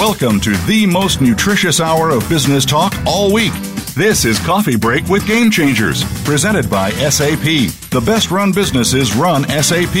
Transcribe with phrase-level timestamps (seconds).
[0.00, 3.52] Welcome to the most nutritious hour of business talk all week.
[3.94, 7.68] This is Coffee Break with Game Changers, presented by SAP.
[7.90, 9.94] The best run businesses run SAP.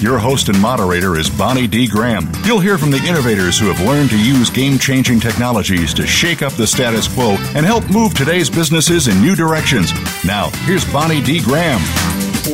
[0.00, 1.86] Your host and moderator is Bonnie D.
[1.86, 2.32] Graham.
[2.46, 6.40] You'll hear from the innovators who have learned to use game changing technologies to shake
[6.40, 9.92] up the status quo and help move today's businesses in new directions.
[10.24, 11.42] Now, here's Bonnie D.
[11.42, 11.82] Graham.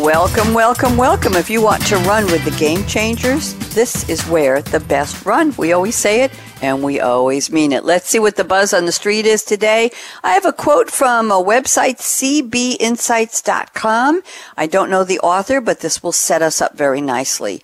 [0.03, 1.35] Welcome, welcome, welcome.
[1.35, 5.55] If you want to run with the game changers, this is where the best run.
[5.57, 7.85] We always say it and we always mean it.
[7.85, 9.91] Let's see what the buzz on the street is today.
[10.23, 14.23] I have a quote from a website, cbinsights.com.
[14.57, 17.63] I don't know the author, but this will set us up very nicely.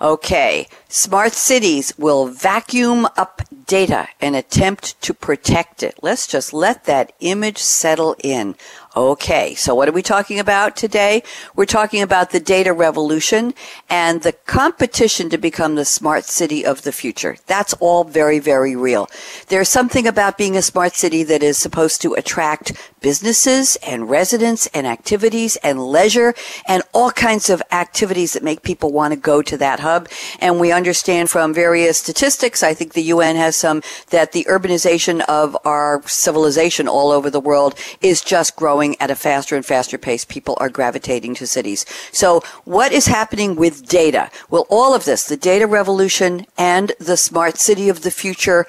[0.00, 0.68] Okay.
[0.88, 5.98] Smart cities will vacuum up data and attempt to protect it.
[6.02, 8.56] Let's just let that image settle in.
[8.96, 11.24] Okay, so what are we talking about today?
[11.56, 13.52] We're talking about the data revolution
[13.90, 17.36] and the competition to become the smart city of the future.
[17.46, 19.10] That's all very, very real.
[19.48, 24.66] There's something about being a smart city that is supposed to attract businesses and residents
[24.68, 26.32] and activities and leisure
[26.66, 30.08] and all kinds of activities that make people want to go to that hub.
[30.40, 35.20] And we understand from various statistics, I think the UN has some, that the urbanization
[35.28, 39.98] of our civilization all over the world is just growing at a faster and faster
[39.98, 40.24] pace.
[40.24, 41.84] People are gravitating to cities.
[42.10, 44.30] So what is happening with data?
[44.48, 48.64] Well, all of this, the data revolution and the smart city of the future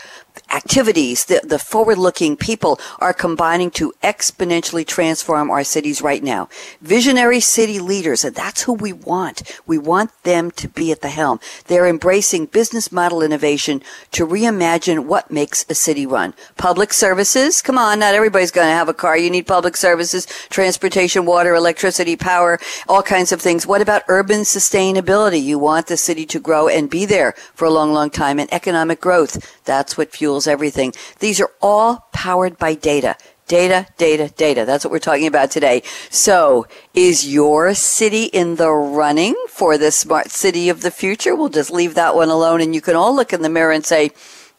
[0.56, 6.48] activities, the, the forward looking people are combining to exponentially transform our cities right now.
[6.82, 9.44] Visionary city leaders, and that's who we want.
[9.68, 11.40] We want them to be at the helm.
[11.68, 16.34] They're embracing business model innovation to reimagine what makes a city run.
[16.58, 19.18] Public services, come on, not everybody's going to have a car.
[19.18, 23.68] You need public services, transportation, water, electricity, power, all kinds of things.
[23.68, 25.42] What about urban sustainability?
[25.44, 28.52] You want the city to grow and be there for a long, long time and
[28.54, 29.55] economic growth.
[29.66, 30.94] That's what fuels everything.
[31.20, 33.18] These are all powered by data.
[33.48, 34.66] Data, data, data.
[34.66, 35.84] That's what we're talking about today.
[36.10, 36.66] So,
[36.96, 41.36] is your city in the running for the smart city of the future?
[41.36, 43.86] We'll just leave that one alone and you can all look in the mirror and
[43.86, 44.10] say,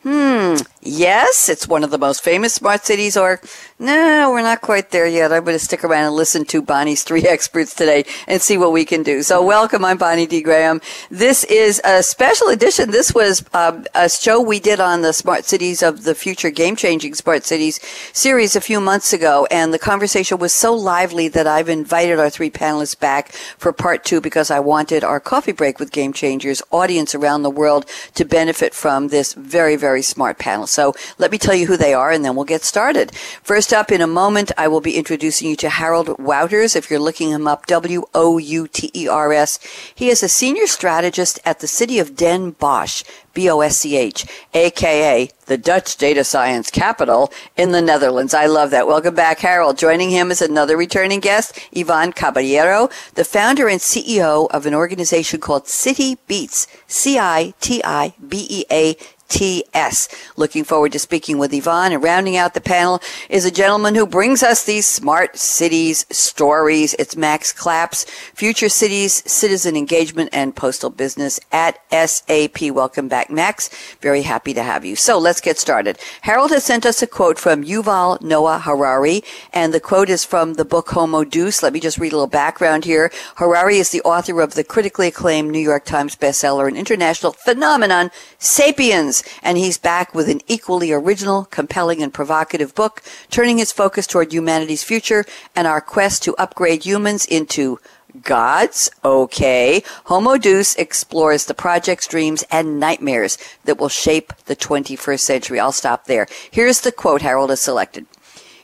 [0.06, 3.40] hmm, yes, it's one of the most famous smart cities, or
[3.78, 5.34] no, we're not quite there yet.
[5.34, 8.72] I'm going to stick around and listen to Bonnie's three experts today and see what
[8.72, 9.22] we can do.
[9.22, 9.84] So, welcome.
[9.84, 10.40] I'm Bonnie D.
[10.40, 10.80] Graham.
[11.10, 12.90] This is a special edition.
[12.90, 16.74] This was um, a show we did on the Smart Cities of the Future, Game
[16.74, 17.78] Changing Smart Cities
[18.14, 22.30] series a few months ago, and the conversation was so lively that I've invited our
[22.30, 26.62] three panelists back for part two because I wanted our coffee break with Game Changers
[26.70, 27.84] audience around the world
[28.14, 30.66] to benefit from this very very smart panel.
[30.66, 33.14] So let me tell you who they are and then we'll get started.
[33.42, 36.76] First up in a moment, I will be introducing you to Harald Wouters.
[36.76, 39.58] If you're looking him up, W-O-U-T-E-R-S.
[39.94, 43.02] He is a senior strategist at the city of Den Bosch,
[43.34, 48.34] B-O-S-C-H, aka the Dutch data science capital in the Netherlands.
[48.34, 48.86] I love that.
[48.86, 49.78] Welcome back, Harald.
[49.78, 55.40] Joining him is another returning guest, Ivan Caballero, the founder and CEO of an organization
[55.40, 57.56] called Citibeats, C-I-T-I-B-E-A
[59.28, 60.08] TS.
[60.36, 64.06] Looking forward to speaking with Ivan and rounding out the panel is a gentleman who
[64.06, 66.94] brings us these smart cities stories.
[66.98, 68.04] It's Max Claps,
[68.34, 72.70] Future Cities, Citizen Engagement and Postal Business at SAP.
[72.70, 73.68] Welcome back, Max.
[74.00, 74.96] Very happy to have you.
[74.96, 75.98] So let's get started.
[76.22, 79.22] Harald has sent us a quote from Yuval Noah Harari,
[79.52, 81.62] and the quote is from the book Homo Deus.
[81.62, 83.10] Let me just read a little background here.
[83.36, 88.10] Harari is the author of the critically acclaimed New York Times bestseller and international phenomenon,
[88.38, 94.06] Sapiens and he's back with an equally original, compelling, and provocative book, turning his focus
[94.06, 97.78] toward humanity's future and our quest to upgrade humans into
[98.22, 98.90] gods?
[99.04, 99.82] Okay.
[100.04, 105.60] Homo Deus explores the project's dreams and nightmares that will shape the 21st century.
[105.60, 106.26] I'll stop there.
[106.50, 108.06] Here's the quote Harald has selected.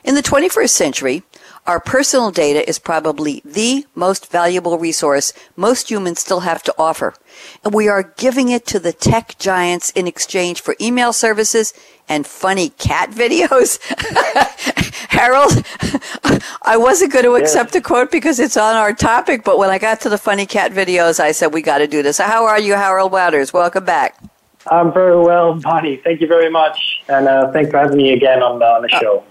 [0.05, 1.23] In the 21st century,
[1.67, 7.15] our personal data is probably the most valuable resource most humans still have to offer.
[7.65, 11.73] And we are giving it to the tech giants in exchange for email services
[12.09, 13.79] and funny cat videos.
[15.11, 15.65] Harald,
[16.63, 19.79] I wasn't going to accept the quote because it's on our topic, but when I
[19.79, 22.19] got to the funny cat videos, I said, we got to do this.
[22.19, 23.53] How are you, Harald Wouters?
[23.53, 24.19] Welcome back.
[24.71, 25.97] I'm very well, Bonnie.
[25.97, 27.03] Thank you very much.
[27.09, 29.25] And uh, thanks for having me again on the, on the uh, show.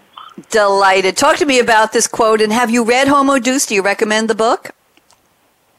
[0.50, 1.18] Delighted.
[1.18, 2.42] Talk to me about this quote.
[2.42, 3.66] And have you read Homo Deus?
[3.66, 4.72] Do you recommend the book?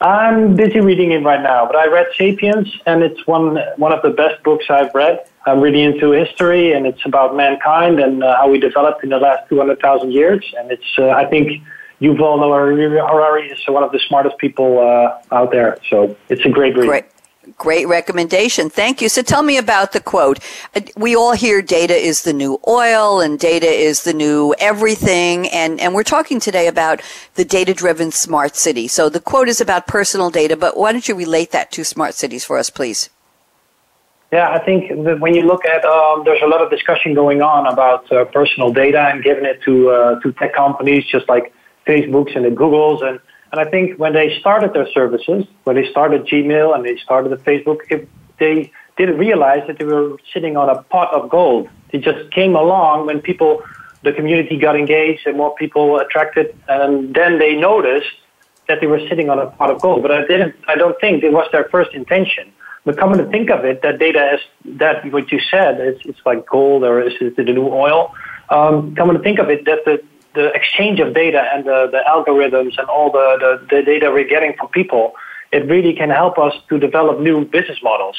[0.00, 4.02] I'm busy reading it right now, but I read *Sapiens*, and it's one one of
[4.02, 5.24] the best books I've read.
[5.46, 9.18] I'm really into history, and it's about mankind and uh, how we developed in the
[9.18, 10.44] last 200,000 years.
[10.58, 11.62] And it's, uh, I think,
[12.00, 15.78] Yuval Noah Harari is one of the smartest people uh, out there.
[15.88, 16.86] So it's a great read.
[16.86, 17.04] Great.
[17.58, 18.70] Great recommendation.
[18.70, 19.08] Thank you.
[19.08, 20.38] So tell me about the quote.
[20.76, 25.48] Uh, we all hear data is the new oil and data is the new everything.
[25.48, 27.02] And, and we're talking today about
[27.34, 28.86] the data driven smart city.
[28.86, 32.14] So the quote is about personal data, but why don't you relate that to smart
[32.14, 33.10] cities for us, please?
[34.32, 37.42] Yeah, I think that when you look at, um, there's a lot of discussion going
[37.42, 41.52] on about uh, personal data and giving it to uh, to tech companies, just like
[41.86, 43.20] Facebooks and the Googles, and
[43.52, 47.30] and I think when they started their services, when they started Gmail and they started
[47.30, 48.08] the Facebook, if
[48.38, 51.68] they didn't realize that they were sitting on a pot of gold.
[51.90, 53.62] It just came along when people,
[54.02, 58.16] the community got engaged and more people were attracted, and then they noticed
[58.68, 60.02] that they were sitting on a pot of gold.
[60.02, 60.54] But I didn't.
[60.66, 62.52] I don't think it was their first intention.
[62.84, 64.40] But coming to think of it, that data is
[64.78, 68.12] that what you said, it's, it's like gold or is it the new oil?
[68.50, 70.02] Um, coming to think of it, that the,
[70.34, 74.28] the exchange of data and the, the algorithms and all the, the, the data we're
[74.28, 75.14] getting from people,
[75.52, 78.16] it really can help us to develop new business models.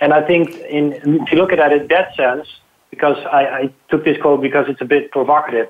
[0.00, 2.46] And I think in, if you look at it in that sense,
[2.90, 5.68] because I, I took this quote because it's a bit provocative,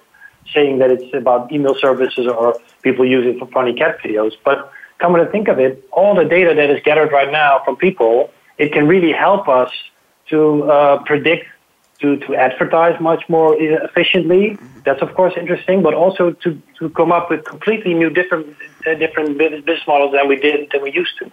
[0.53, 4.33] saying that it's about email services or people using for funny cat videos.
[4.45, 7.77] But coming to think of it, all the data that is gathered right now from
[7.77, 9.71] people, it can really help us
[10.29, 11.47] to uh, predict,
[12.01, 14.59] to, to advertise much more efficiently.
[14.85, 18.57] That's of course interesting, but also to, to come up with completely new, different,
[18.87, 21.31] uh, different business models than we did than we used to.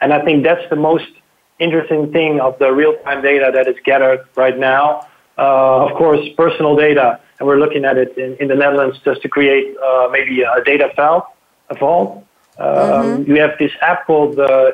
[0.00, 1.10] And I think that's the most
[1.58, 5.06] interesting thing of the real-time data that is gathered right now.
[5.38, 9.22] Uh, of course, personal data, and we're looking at it in, in the Netherlands just
[9.22, 11.34] to create uh, maybe a data file,
[11.70, 12.24] a vault,
[12.58, 13.30] um, mm-hmm.
[13.30, 14.72] You have this app called uh,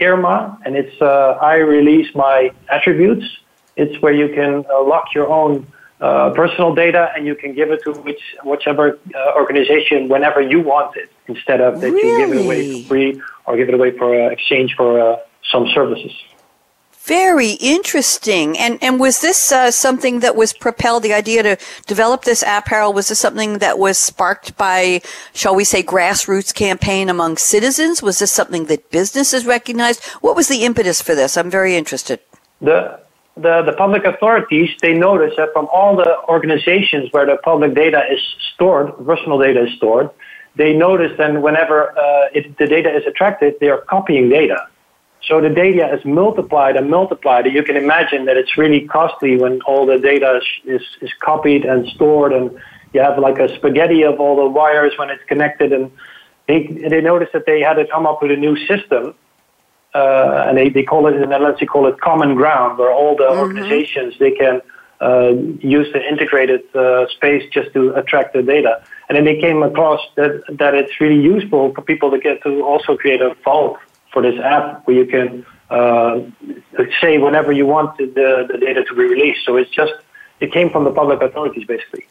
[0.00, 3.24] Irma, and it's uh, I release my attributes.
[3.76, 5.66] It's where you can uh, lock your own
[6.00, 10.60] uh, personal data and you can give it to which whichever uh, organization whenever you
[10.60, 12.08] want it, instead of that really?
[12.08, 15.18] you give it away for free or give it away for uh, exchange for
[15.50, 16.12] some services.
[17.04, 18.56] Very interesting.
[18.56, 21.02] And and was this uh, something that was propelled?
[21.02, 25.02] The idea to develop this app, Harald, was this something that was sparked by,
[25.34, 28.02] shall we say, grassroots campaign among citizens?
[28.02, 30.02] Was this something that businesses recognized?
[30.22, 31.36] What was the impetus for this?
[31.36, 32.20] I'm very interested.
[32.62, 33.03] The
[33.36, 38.02] the, the public authorities they notice that from all the organizations where the public data
[38.10, 38.20] is
[38.54, 40.10] stored, personal data is stored,
[40.56, 44.68] they notice that whenever uh, it, the data is attracted, they are copying data.
[45.26, 47.46] So the data is multiplied and multiplied.
[47.46, 51.64] You can imagine that it's really costly when all the data is, is, is copied
[51.64, 52.56] and stored and
[52.92, 55.90] you have like a spaghetti of all the wires when it's connected and
[56.46, 59.14] they, they noticed that they had to come up with a new system
[59.94, 62.92] uh, and they, they call it in the Netherlands they call it common ground where
[62.92, 63.38] all the mm-hmm.
[63.40, 64.60] organizations they can
[65.00, 69.62] uh, use the integrated uh, space just to attract the data and then they came
[69.62, 73.78] across that that it's really useful for people to get to also create a vault
[74.12, 76.20] for this app where you can uh,
[77.00, 78.06] say whenever you want the,
[78.50, 79.44] the data to be released.
[79.44, 79.92] So it's just,
[80.40, 82.06] it came from the public authorities basically.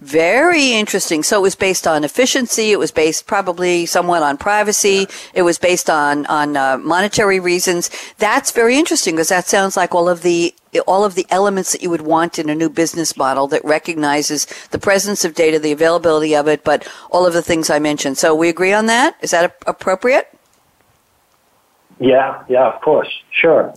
[0.00, 1.24] Very interesting.
[1.24, 2.70] So it was based on efficiency.
[2.70, 5.08] It was based probably somewhat on privacy.
[5.34, 7.90] It was based on on uh, monetary reasons.
[8.18, 10.54] That's very interesting because that sounds like all of the
[10.86, 14.46] all of the elements that you would want in a new business model that recognizes
[14.70, 18.18] the presence of data, the availability of it, but all of the things I mentioned.
[18.18, 19.16] So we agree on that.
[19.20, 20.28] Is that appropriate?
[21.98, 23.74] Yeah, yeah, of course, sure.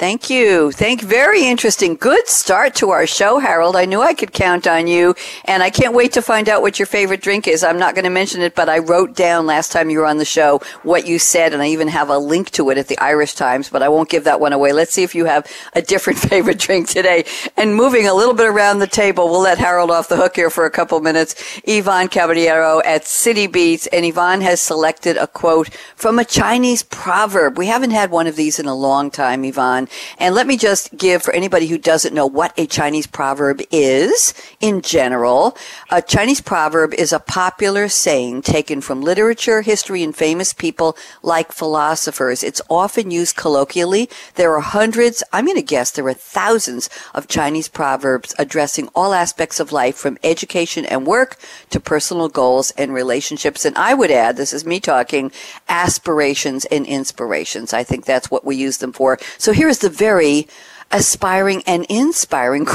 [0.00, 0.72] Thank you.
[0.72, 1.94] Thank very interesting.
[1.94, 3.76] Good start to our show, Harald.
[3.76, 5.14] I knew I could count on you,
[5.44, 7.62] and I can't wait to find out what your favorite drink is.
[7.62, 10.16] I'm not going to mention it, but I wrote down last time you were on
[10.16, 12.98] the show what you said, and I even have a link to it at the
[12.98, 14.72] Irish Times, but I won't give that one away.
[14.72, 17.26] Let's see if you have a different favorite drink today.
[17.58, 20.48] And moving a little bit around the table, we'll let Harald off the hook here
[20.48, 21.34] for a couple minutes.
[21.68, 27.58] Ivan Caballero at Citibeats, and Ivan has selected a quote from a Chinese proverb.
[27.58, 29.88] We haven't had one of these in a long time, Ivan.
[30.18, 34.34] And let me just give for anybody who doesn't know what a Chinese proverb is
[34.60, 35.56] in general.
[35.90, 41.52] A Chinese proverb is a popular saying taken from literature, history, and famous people like
[41.52, 42.42] philosophers.
[42.42, 44.08] It's often used colloquially.
[44.34, 49.12] There are hundreds, I'm going to guess there are thousands of Chinese proverbs addressing all
[49.12, 51.36] aspects of life from education and work
[51.70, 53.64] to personal goals and relationships.
[53.64, 55.32] And I would add, this is me talking,
[55.68, 57.72] aspirations and inspirations.
[57.72, 59.18] I think that's what we use them for.
[59.38, 60.46] So here's the very
[60.90, 62.66] aspiring and inspiring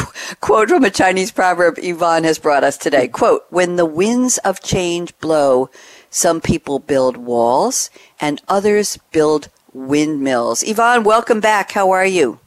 [0.41, 3.07] quote from a Chinese proverb Ivan has brought us today.
[3.07, 5.69] Quote, when the winds of change blow,
[6.09, 10.63] some people build walls and others build windmills.
[10.67, 11.71] Ivan, welcome back.
[11.71, 12.39] How are you?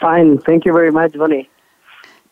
[0.00, 0.38] Fine.
[0.38, 1.50] Thank you very much, Bonnie.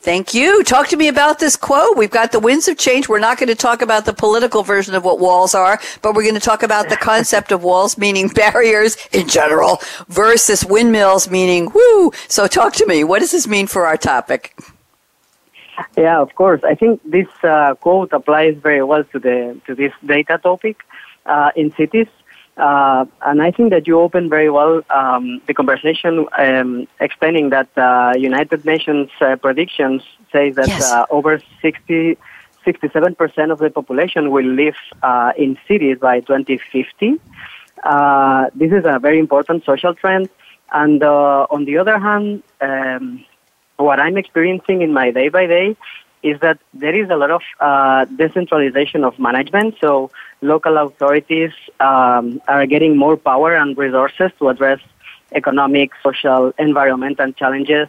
[0.00, 0.62] Thank you.
[0.62, 1.97] Talk to me about this quote.
[1.97, 3.09] We've got the winds of change.
[3.09, 6.23] We're not going to talk about the political version of what walls are, but we're
[6.23, 11.73] going to talk about the concept of walls, meaning barriers in general, versus windmills, meaning
[11.75, 12.12] woo.
[12.28, 13.02] So talk to me.
[13.02, 14.57] What does this mean for our topic?
[15.97, 16.62] Yeah, of course.
[16.62, 20.76] I think this uh, quote applies very well to the to this data topic
[21.26, 22.07] uh, in cities.
[22.59, 27.69] Uh, and I think that you opened very well um, the conversation, um, explaining that
[27.79, 30.93] uh, United Nations uh, predictions say that yes.
[30.93, 32.19] Uh, over 60,
[32.67, 37.21] 67% of the population will live uh, in cities by 2050.
[37.85, 40.29] Uh, this is a very important social trend.
[40.73, 43.25] And on the other hand, um,
[43.77, 45.77] what I'm experiencing in my day by day
[46.23, 49.77] is that there is a lot of uh, decentralization of management.
[49.81, 50.11] So
[50.41, 54.81] local authorities um, are getting more power and resources to address
[55.33, 57.89] economic, social, environmental challenges.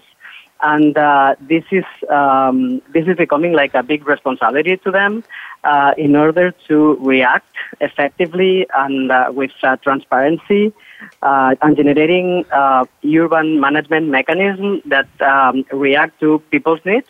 [0.62, 5.24] And uh, this is um, this is becoming like a big responsibility to them
[5.63, 10.74] uh, in order to react effectively and uh, with uh, transparency
[11.21, 17.07] uh, and generating urban management mechanisms that um, react to people's needs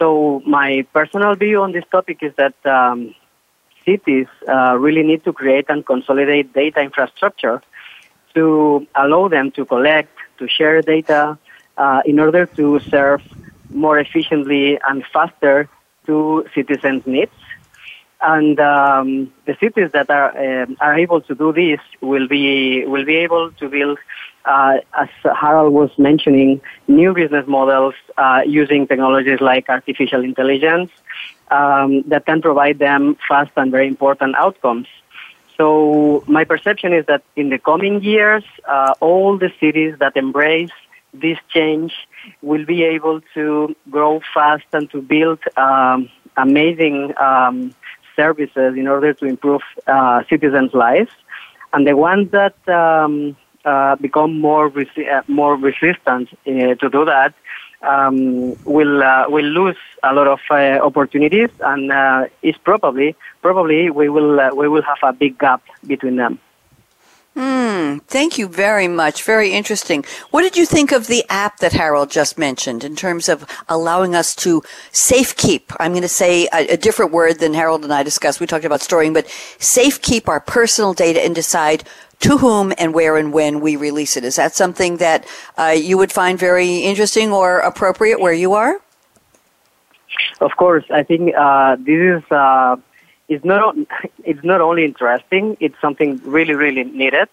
[0.00, 3.14] so my personal view on this topic is that um,
[3.84, 7.60] cities uh, really need to create and consolidate data infrastructure
[8.34, 11.36] to allow them to collect, to share data
[11.76, 13.22] uh, in order to serve
[13.68, 15.68] more efficiently and faster
[16.06, 17.32] to citizens' needs.
[18.22, 20.30] And um, the cities that are
[20.62, 23.98] um, are able to do this will be will be able to build
[24.44, 30.90] uh, as Harald was mentioning, new business models uh, using technologies like artificial intelligence
[31.50, 34.86] um, that can provide them fast and very important outcomes.
[35.56, 40.70] So my perception is that in the coming years, uh, all the cities that embrace
[41.12, 41.92] this change
[42.40, 47.74] will be able to grow fast and to build um, amazing um,
[48.16, 51.10] services in order to improve uh, citizens' lives.
[51.72, 57.04] And the ones that um, uh, become more resi- uh, more resistant uh, to do
[57.04, 57.34] that,
[57.82, 63.90] um, will uh, will lose a lot of uh, opportunities, and uh, is probably probably
[63.90, 66.38] we will we will have a big gap between them.
[67.36, 67.98] Hmm.
[68.08, 69.22] Thank you very much.
[69.22, 70.04] Very interesting.
[70.30, 74.16] What did you think of the app that Harald just mentioned in terms of allowing
[74.16, 75.72] us to safe keep?
[75.78, 78.40] I'm going to say a, a, different word than Harald and I discussed.
[78.40, 79.28] We talked about storing, but
[79.60, 81.84] safe keep our personal data and decide
[82.20, 84.24] to whom and where and when we release it.
[84.24, 85.26] Is that something that
[85.58, 88.80] uh, you would find very interesting or appropriate where you are?
[90.40, 92.76] Of course, I think uh, this is uh,
[93.28, 93.76] it's not
[94.24, 97.28] it's not only interesting; it's something really really needed.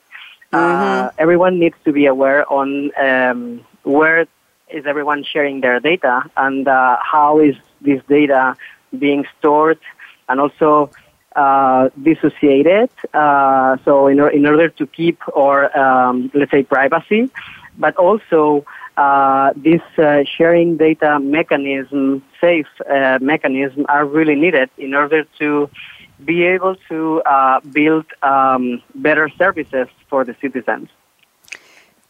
[0.53, 1.15] Uh, mm-hmm.
[1.19, 4.27] everyone needs to be aware on um, where
[4.69, 8.55] is everyone sharing their data and uh, how is this data
[8.97, 9.79] being stored,
[10.29, 10.89] and also
[11.37, 12.89] uh, dissociated.
[13.13, 17.29] Uh, so in, in order to keep or um, let's say privacy,
[17.77, 18.65] but also
[18.97, 25.69] uh, this uh, sharing data mechanism, safe uh, mechanism, are really needed in order to
[26.25, 30.89] be able to uh, build um, better services for the citizens.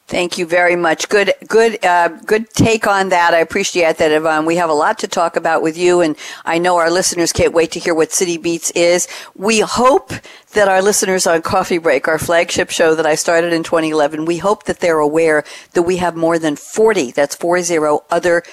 [0.08, 1.10] Thank you very much.
[1.10, 3.34] Good, good, uh, good take on that.
[3.34, 4.46] I appreciate that, Ivan.
[4.46, 7.54] We have a lot to talk about with you, and I know our listeners can't
[7.54, 9.10] wait to hear what Citibeats is.
[9.36, 10.14] We hope
[10.54, 14.38] that our listeners on Coffee Break, our flagship show that I started in 2011, we
[14.38, 17.78] hope that they're aware that we have more than 40, that's 40
[18.10, 18.44] other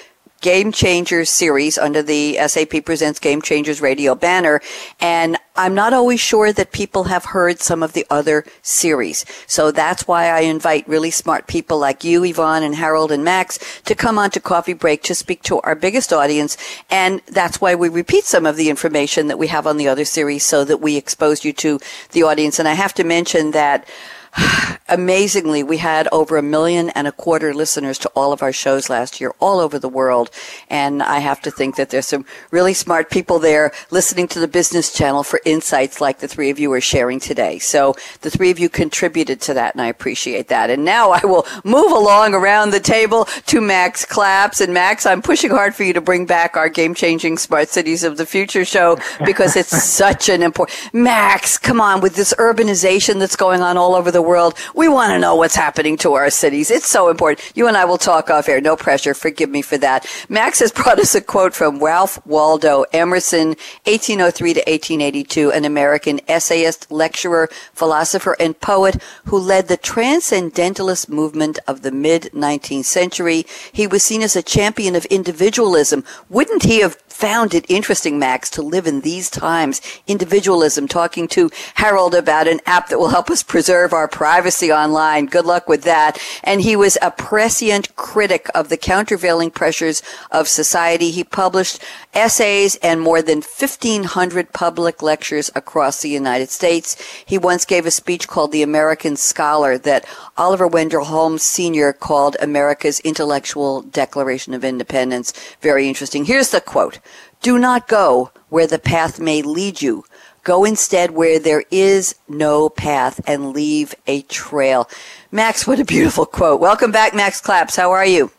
[0.41, 4.61] Game Changers series under the SAP Presents Game Changers radio banner.
[4.99, 9.25] And I'm not always sure that people have heard some of the other series.
[9.47, 13.59] So that's why I invite really smart people like you, Ivan and Harald and Max
[13.83, 16.57] to come on to Coffee Break to speak to our biggest audience.
[16.89, 20.05] And that's why we repeat some of the information that we have on the other
[20.05, 21.79] series so that we expose you to
[22.11, 22.59] the audience.
[22.59, 23.87] And I have to mention that
[24.89, 28.89] amazingly, we had over a million and a quarter listeners to all of our shows
[28.89, 30.29] last year, all over the world.
[30.69, 34.47] And I have to think that there's some really smart people there listening to the
[34.47, 37.59] business channel for insights like the three of you are sharing today.
[37.59, 40.69] So the three of you contributed to that, and I appreciate that.
[40.69, 44.61] And now I will move along around the table to Max Claps.
[44.61, 48.03] And Max, I'm pushing hard for you to bring back our game changing smart cities
[48.03, 50.93] of the future show because it's such an important.
[50.93, 55.11] Max, come on, with this urbanization that's going on all over the world, We want
[55.11, 56.71] to know what's happening to our cities.
[56.71, 57.51] It's so important.
[57.55, 58.59] You and I will talk off air.
[58.59, 59.13] No pressure.
[59.13, 60.05] Forgive me for that.
[60.27, 63.49] Max has brought us a quote from Ralph Waldo Emerson,
[63.85, 71.59] 1803 to 1882, an American essayist, lecturer, philosopher, and poet who led the transcendentalist movement
[71.67, 73.45] of the mid 19th century.
[73.71, 76.03] He was seen as a champion of individualism.
[76.29, 79.81] Wouldn't he have found it interesting, Max, to live in these times.
[80.05, 85.25] Individualism, talking to Harald about an app that will help us preserve our privacy online.
[85.25, 86.19] Good luck with that.
[86.43, 91.09] And he was a prescient critic of the countervailing pressures of society.
[91.09, 91.81] He published
[92.15, 96.95] essays and more than 1500 public lectures across the United States.
[97.25, 100.05] He once gave a speech called The American Scholar that
[100.37, 101.93] Oliver Wendell Holmes Sr.
[101.93, 105.33] called America's Intellectual Declaration of Independence.
[105.61, 106.25] Very interesting.
[106.25, 106.99] Here's the quote.
[107.41, 110.05] Do not go where the path may lead you.
[110.43, 114.87] Go instead where there is no path and leave a trail.
[115.31, 116.61] Max, what a beautiful quote.
[116.61, 117.75] Welcome back, Max Claps.
[117.75, 118.31] How are you?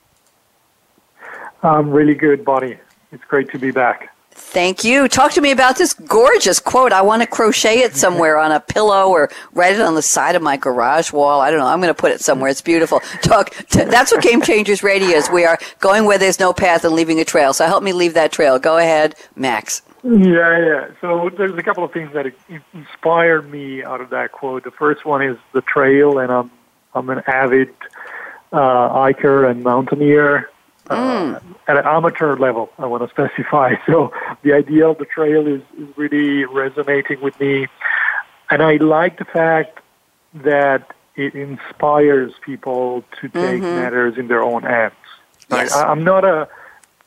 [1.62, 2.78] I'm really good, Bonnie.
[3.16, 4.14] It's great to be back.
[4.32, 5.08] Thank you.
[5.08, 6.92] Talk to me about this gorgeous quote.
[6.92, 10.36] I want to crochet it somewhere on a pillow or write it on the side
[10.36, 11.40] of my garage wall.
[11.40, 11.66] I don't know.
[11.66, 12.50] I'm going to put it somewhere.
[12.50, 13.00] It's beautiful.
[13.22, 13.54] Talk.
[13.70, 15.30] To, that's what Game Changers Radio is.
[15.30, 17.54] We are going where there's no path and leaving a trail.
[17.54, 18.58] So help me leave that trail.
[18.58, 19.80] Go ahead, Max.
[20.04, 20.88] Yeah, yeah.
[21.00, 22.26] So there's a couple of things that
[22.74, 24.64] inspired me out of that quote.
[24.64, 26.50] The first one is the trail, and I'm
[26.94, 27.74] I'm an avid
[28.52, 30.50] uh, hiker and mountaineer
[30.88, 33.74] uh, at an amateur level, I want to specify.
[33.86, 34.12] So
[34.42, 37.66] the idea of the trail is, is really resonating with me.
[38.50, 39.80] And I like the fact
[40.34, 43.62] that it inspires people to take mm-hmm.
[43.62, 44.94] matters in their own hands.
[45.50, 45.72] Yes.
[45.72, 46.48] I, I'm not a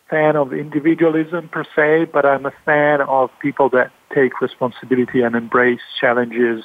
[0.09, 5.35] fan of individualism per se, but I'm a fan of people that take responsibility and
[5.35, 6.63] embrace challenges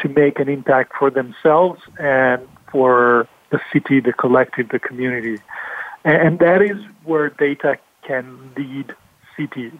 [0.00, 5.38] to make an impact for themselves and for the city, the collective, the community.
[6.04, 8.94] And that is where data can lead
[9.36, 9.78] cities.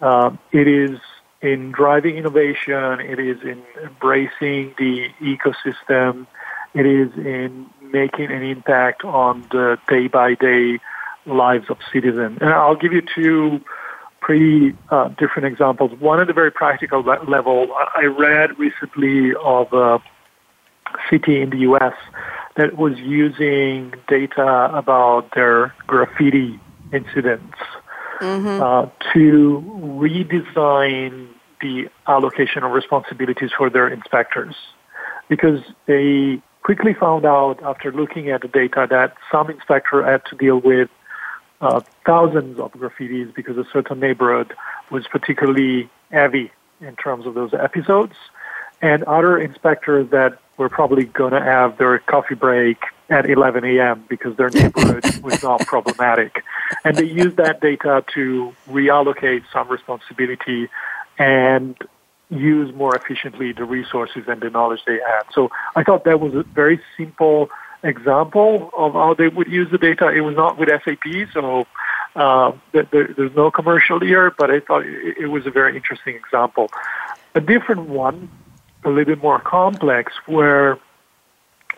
[0.00, 0.98] Um, it is
[1.42, 6.26] in driving innovation, it is in embracing the ecosystem,
[6.74, 10.78] it is in making an impact on the day by day
[11.24, 12.38] lives of citizens.
[12.40, 13.60] And I'll give you two
[14.20, 15.92] pretty uh, different examples.
[16.00, 20.00] One at the very practical level, I read recently of a
[21.10, 21.94] city in the U.S
[22.56, 26.58] that was using data about their graffiti
[26.92, 27.56] incidents
[28.20, 28.62] mm-hmm.
[28.62, 31.28] uh, to redesign
[31.60, 34.54] the allocation of responsibilities for their inspectors
[35.28, 40.36] because they quickly found out after looking at the data that some inspector had to
[40.36, 40.88] deal with
[41.60, 44.52] uh, thousands of graffitis because a certain neighborhood
[44.90, 48.14] was particularly heavy in terms of those episodes
[48.82, 54.04] and other inspectors that were probably going to have their coffee break at 11 a.m.
[54.08, 56.42] because their neighborhood was not problematic.
[56.84, 60.68] And they used that data to reallocate some responsibility
[61.18, 61.76] and
[62.28, 65.22] use more efficiently the resources and the knowledge they had.
[65.32, 67.50] So I thought that was a very simple
[67.82, 70.08] example of how they would use the data.
[70.08, 71.66] It was not with SAP, so
[72.16, 76.68] uh, there, there's no commercial here, but I thought it was a very interesting example.
[77.34, 78.28] A different one
[78.86, 80.78] a little bit more complex where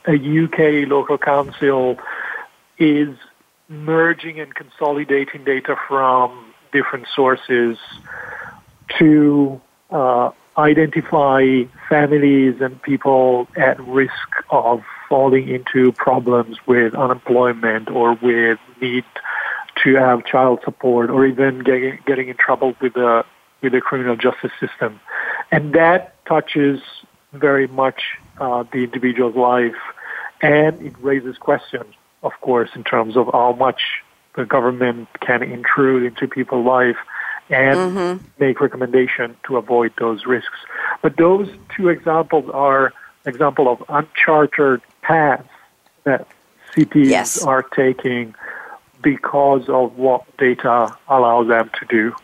[0.06, 1.98] a UK local council
[2.78, 3.16] is
[3.68, 7.78] merging and consolidating data from different sources
[8.98, 14.12] to uh, identify families and people at risk
[14.50, 19.04] of falling into problems with unemployment or with need
[19.82, 23.24] to have child support or even getting, getting in trouble with the
[23.60, 25.00] with the criminal justice system.
[25.50, 26.80] And that touches
[27.32, 28.02] very much
[28.38, 29.80] uh, the individual's life,
[30.42, 33.80] and it raises questions, of course, in terms of how much
[34.36, 36.96] the government can intrude into people's life
[37.50, 38.24] and mm-hmm.
[38.38, 40.58] make recommendations to avoid those risks.
[41.02, 42.92] But those two examples are
[43.26, 45.48] example of uncharted paths
[46.04, 46.26] that
[46.74, 47.42] cities yes.
[47.42, 48.34] are taking
[49.02, 52.14] because of what data allows them to do.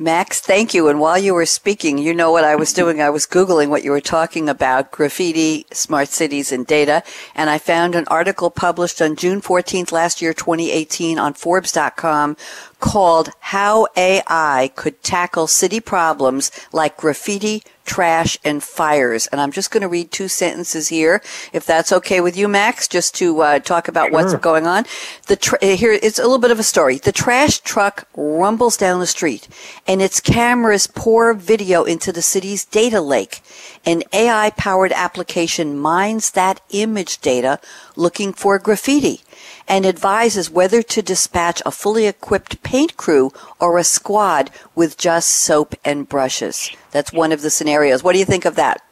[0.00, 0.86] Max, thank you.
[0.86, 3.02] And while you were speaking, you know what I was doing?
[3.02, 7.02] I was Googling what you were talking about, graffiti, smart cities, and data.
[7.34, 12.36] And I found an article published on June 14th last year, 2018 on Forbes.com
[12.78, 19.26] called How AI Could Tackle City Problems Like Graffiti, Trash, and Fires.
[19.28, 21.22] And I'm just going to read two sentences here,
[21.52, 24.12] if that's okay with you, Max, just to uh, talk about sure.
[24.12, 24.84] what's going on.
[25.26, 26.98] The tra- here, it's a little bit of a story.
[26.98, 29.48] The trash truck rumbles down the street,
[29.86, 33.40] and its cameras pour video into the city's data lake.
[33.86, 37.58] An AI powered application mines that image data
[37.96, 39.22] looking for graffiti
[39.68, 45.30] and advises whether to dispatch a fully equipped paint crew or a squad with just
[45.30, 46.70] soap and brushes.
[46.90, 48.02] That's one of the scenarios.
[48.02, 48.82] What do you think of that?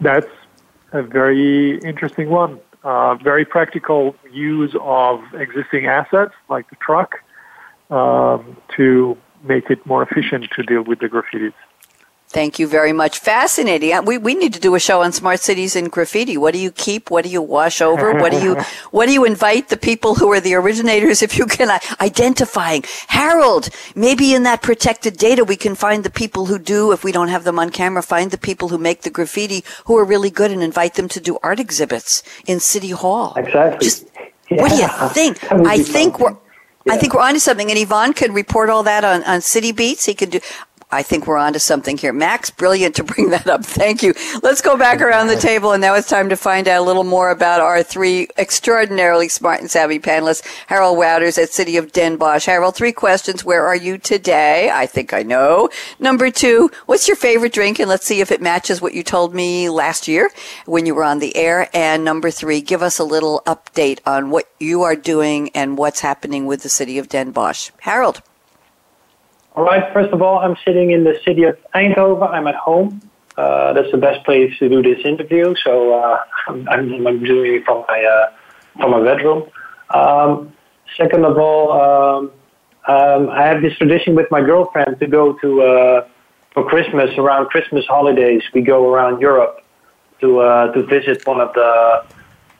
[0.00, 0.30] That's
[0.92, 2.60] a very interesting one.
[2.82, 7.22] Uh, very practical use of existing assets like the truck
[7.90, 11.54] um, to make it more efficient to deal with the graffitis.
[12.34, 13.20] Thank you very much.
[13.20, 13.92] Fascinating.
[13.92, 16.36] Uh, we, we need to do a show on smart cities and graffiti.
[16.36, 17.08] What do you keep?
[17.08, 18.12] What do you wash over?
[18.12, 18.56] What do you
[18.90, 22.82] what do you invite the people who are the originators if you can uh, identifying?
[23.06, 27.12] Harald, maybe in that protected data we can find the people who do if we
[27.12, 30.30] don't have them on camera, find the people who make the graffiti who are really
[30.30, 33.34] good and invite them to do art exhibits in City Hall.
[33.36, 33.84] Exactly.
[33.86, 34.08] Just,
[34.50, 34.60] yeah.
[34.60, 35.52] What do you think?
[35.52, 36.22] I think fun.
[36.22, 36.36] we're
[36.84, 36.94] yeah.
[36.94, 40.04] I think we're onto something and Ivan could report all that on, on Citibeats.
[40.04, 40.40] He could do
[40.94, 42.12] I think we're onto something here.
[42.12, 43.64] Max, brilliant to bring that up.
[43.64, 44.14] Thank you.
[44.42, 47.02] Let's go back around the table, and now it's time to find out a little
[47.02, 50.46] more about our three extraordinarily smart and savvy panelists.
[50.68, 52.46] Harald Wouters at City of Den Bosch.
[52.46, 53.44] Harald, three questions.
[53.44, 54.70] Where are you today?
[54.70, 55.68] I think I know.
[55.98, 57.80] Number two, what's your favorite drink?
[57.80, 60.30] And let's see if it matches what you told me last year
[60.64, 61.68] when you were on the air.
[61.74, 66.00] And number three, give us a little update on what you are doing and what's
[66.00, 67.70] happening with the City of Den Bosch.
[67.80, 68.22] Harald.
[69.54, 69.92] All right.
[69.92, 72.28] First of all, I'm sitting in the city of Eindhoven.
[72.28, 73.00] I'm at home.
[73.36, 75.54] Uh, that's the best place to do this interview.
[75.62, 76.68] So uh, I'm,
[77.06, 78.32] I'm, doing it from my uh,
[78.80, 79.48] from my bedroom.
[79.90, 80.52] Um,
[80.96, 82.32] second of all, um,
[82.88, 86.08] um, I have this tradition with my girlfriend to go to uh,
[86.52, 88.42] for Christmas around Christmas holidays.
[88.52, 89.64] We go around Europe
[90.20, 92.04] to uh, to visit one of the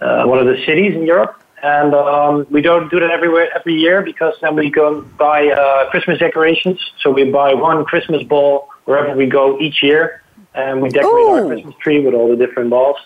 [0.01, 3.75] uh, one of the cities in Europe and um, we don't do that everywhere every
[3.75, 6.79] year because then we go buy uh, Christmas decorations.
[7.01, 10.23] So we buy one Christmas ball wherever we go each year,
[10.55, 11.29] and we decorate Ooh.
[11.31, 12.99] our Christmas tree with all the different balls.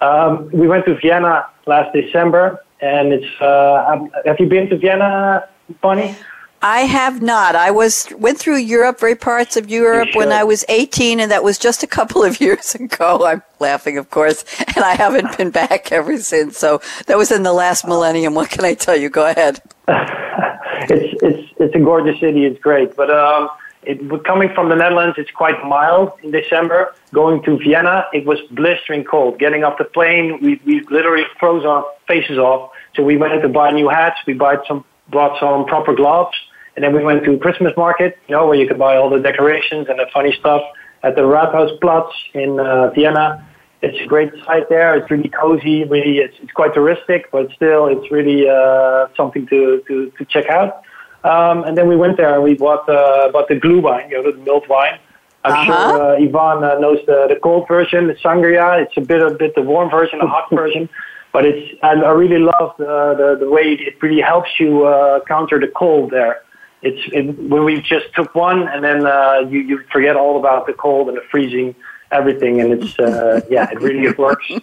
[0.00, 3.40] Um, we went to Vienna last December, and it's.
[3.42, 5.46] Uh, have you been to Vienna,
[5.82, 6.16] Bonnie?
[6.60, 7.54] I have not.
[7.54, 11.44] I was went through Europe, very parts of Europe when I was 18 and that
[11.44, 13.24] was just a couple of years ago.
[13.24, 14.44] I'm laughing, of course,
[14.74, 16.58] and I haven't been back ever since.
[16.58, 18.34] So that was in the last millennium.
[18.34, 19.08] What can I tell you?
[19.08, 19.60] Go ahead.
[19.88, 22.44] it's it's it's a gorgeous city.
[22.44, 23.50] It's great, but um,
[23.84, 26.94] it, coming from the Netherlands, it's quite mild in December.
[27.14, 29.38] Going to Vienna, it was blistering cold.
[29.38, 32.72] Getting off the plane, we we literally froze our faces off.
[32.96, 34.16] So we went to buy new hats.
[34.26, 36.36] We bought some bought some proper gloves
[36.78, 39.18] and then we went to Christmas market, you know, where you could buy all the
[39.18, 40.62] decorations and the funny stuff
[41.02, 43.44] at the Rathausplatz in uh, Vienna.
[43.82, 44.94] It's a great site there.
[44.94, 45.82] It's really cozy.
[45.82, 50.46] Really, it's, it's quite touristic, but still, it's really uh, something to, to, to check
[50.46, 50.84] out.
[51.24, 54.30] Um, and then we went there and we bought uh, bought the Glühwein, you know,
[54.30, 55.00] the milled wine.
[55.42, 55.64] I'm uh-huh.
[55.64, 58.80] sure uh, Ivan uh, knows the, the cold version, the sangria.
[58.82, 60.88] It's a bit a bit the warm version, the hot version.
[61.32, 65.18] But it's and I really love the, the, the way it really helps you uh,
[65.26, 66.42] counter the cold there
[66.82, 70.66] it's it, when we just took one and then uh, you you forget all about
[70.66, 71.74] the cold and the freezing
[72.10, 74.50] everything and it's uh, yeah it really works.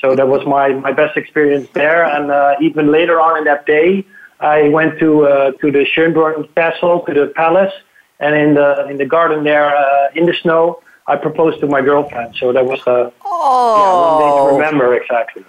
[0.00, 2.04] So that was my my best experience there.
[2.04, 4.04] And uh, even later on in that day
[4.40, 7.72] I went to uh, to the Schönbrunn Castle to the palace
[8.20, 11.82] and in the in the garden there uh, in the snow I proposed to my
[11.82, 12.34] girlfriend.
[12.36, 13.74] So that was a oh.
[13.80, 15.44] yeah, one day to remember exactly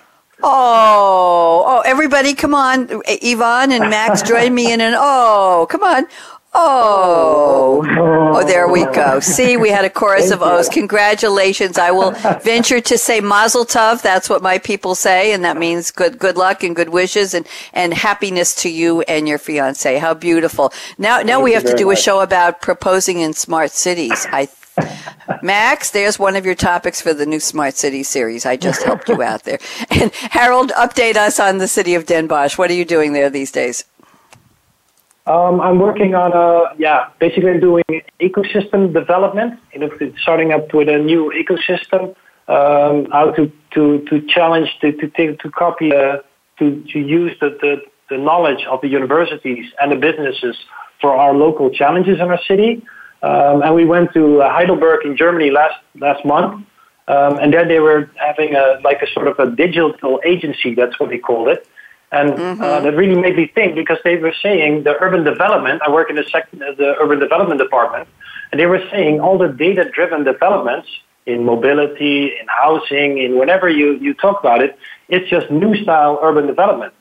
[0.48, 3.02] Oh, oh, everybody, come on.
[3.08, 6.06] Ivan and Max, join me in an oh, come on.
[6.54, 9.20] Oh, oh, there we go.
[9.20, 10.70] See, we had a chorus of O's.
[10.70, 11.80] Congratulations.
[11.80, 12.12] I will
[12.44, 14.04] venture to say mazel tov.
[14.04, 15.34] That's what my people say.
[15.34, 19.28] And that means good, good luck and good wishes and, and happiness to you and
[19.28, 19.98] your fiance.
[19.98, 20.72] How beautiful.
[21.00, 24.26] Now, now we have to do a show about proposing in smart cities.
[24.32, 24.48] I
[25.42, 28.46] Max, there's one of your topics for the new Smart City series.
[28.46, 29.60] I just helped you out there.
[29.90, 32.58] And Harald, update us on the city of Den Bosch.
[32.58, 33.86] What are you doing there these days?
[35.28, 37.84] Um, I'm working on a yeah, basically doing
[38.20, 39.60] ecosystem development.
[39.74, 39.90] You know,
[40.22, 42.16] starting up with a new ecosystem.
[42.48, 46.18] Um, how to to to challenge to to take, to copy uh,
[46.60, 50.56] to to use the, the the knowledge of the universities and the businesses
[51.02, 52.84] for our local challenges in our city.
[53.28, 56.52] Um, and we went to uh, Heidelberg in Germany last last month,
[57.08, 60.76] um, and there they were having a like a sort of a digital agency.
[60.80, 61.62] That's what they called it.
[62.12, 62.62] And mm-hmm.
[62.62, 66.10] uh, that really made me think because they were saying the urban development, I work
[66.12, 68.08] in the, sec- the urban development department,
[68.52, 70.88] and they were saying all the data driven developments
[71.26, 74.78] in mobility, in housing, in whenever you, you talk about it,
[75.10, 76.94] it's just new style urban development.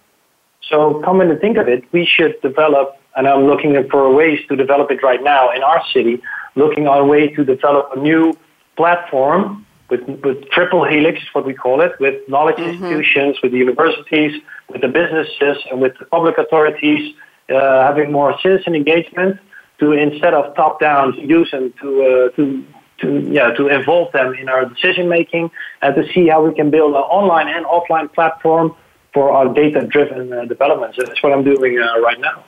[0.71, 4.41] So come in and think of it, we should develop, and I'm looking for ways
[4.49, 6.23] to develop it right now in our city,
[6.55, 8.37] looking on a way to develop a new
[8.77, 12.85] platform with, with triple helix, what we call it, with knowledge mm-hmm.
[12.85, 17.15] institutions, with the universities, with the businesses, and with the public authorities,
[17.51, 19.39] uh, having more citizen engagement
[19.79, 22.65] to instead of top down to use them to uh, to
[23.01, 25.51] to yeah to involve them in our decision making
[25.83, 28.75] and to see how we can build an online and offline platform
[29.13, 30.97] for our data driven uh, developments.
[30.99, 32.45] That's what I'm doing uh, right now.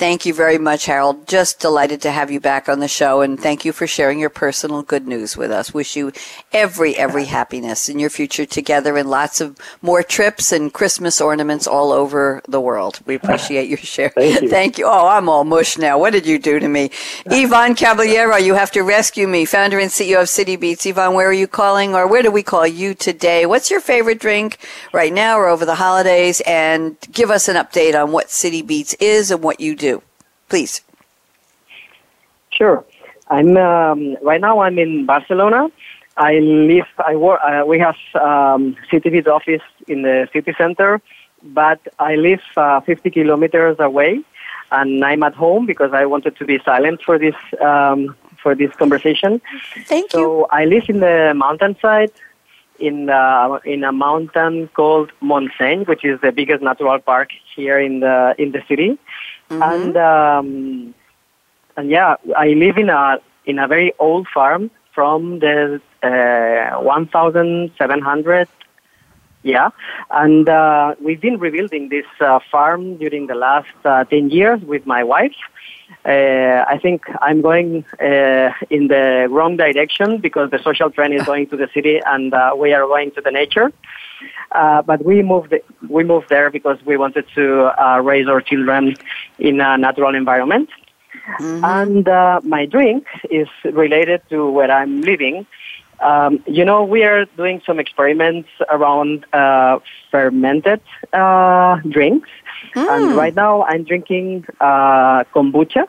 [0.00, 1.28] Thank you very much, Harald.
[1.28, 4.30] Just delighted to have you back on the show, and thank you for sharing your
[4.30, 5.74] personal good news with us.
[5.74, 6.10] Wish you
[6.54, 11.66] every, every happiness in your future together and lots of more trips and Christmas ornaments
[11.66, 13.00] all over the world.
[13.04, 14.08] We appreciate your share.
[14.08, 14.48] Thank you.
[14.48, 14.86] Thank you.
[14.86, 15.98] Oh, I'm all mush now.
[15.98, 16.90] What did you do to me?
[17.30, 20.86] Ivan Caballero, you have to rescue me, founder and CEO of City Beats.
[20.86, 23.44] Ivan, where are you calling, or where do we call you today?
[23.44, 24.56] What's your favorite drink
[24.94, 26.40] right now or over the holidays?
[26.46, 29.89] And give us an update on what Citibeats is and what you do
[30.50, 30.82] please.
[32.50, 32.84] Sure.
[33.28, 34.60] I'm um, right now.
[34.60, 35.68] I'm in Barcelona.
[36.16, 36.88] I live.
[36.98, 37.40] I work.
[37.42, 41.00] Uh, we have um, Citibeat office in the city center,
[41.42, 44.20] but I live uh, 50 kilometers away,
[44.72, 48.74] and I'm at home because I wanted to be silent for this um, for this
[48.76, 49.40] conversation.
[49.86, 50.18] Thank you.
[50.18, 52.12] So I live in the mountainside,
[52.80, 58.00] in uh, in a mountain called Montseny, which is the biggest natural park here in
[58.00, 58.98] the in the city.
[59.50, 59.62] Mm-hmm.
[59.62, 60.94] And um,
[61.76, 68.48] and yeah, I live in a in a very old farm from the uh, 1,700.
[69.42, 69.70] Yeah,
[70.10, 74.86] and uh, we've been rebuilding this uh, farm during the last uh, 10 years with
[74.86, 75.34] my wife.
[76.04, 81.24] Uh, I think I'm going uh, in the wrong direction because the social trend is
[81.24, 83.72] going to the city and uh, we are going to the nature.
[84.52, 85.54] Uh, but we moved
[85.88, 88.96] we moved there because we wanted to uh, raise our children
[89.38, 90.68] in a natural environment.
[91.38, 91.64] Mm-hmm.
[91.64, 95.46] And uh, my drink is related to where I'm living.
[96.00, 100.80] Um, you know, we are doing some experiments around uh, fermented
[101.12, 102.30] uh, drinks,
[102.74, 102.88] mm.
[102.88, 105.86] and right now I'm drinking uh, kombucha.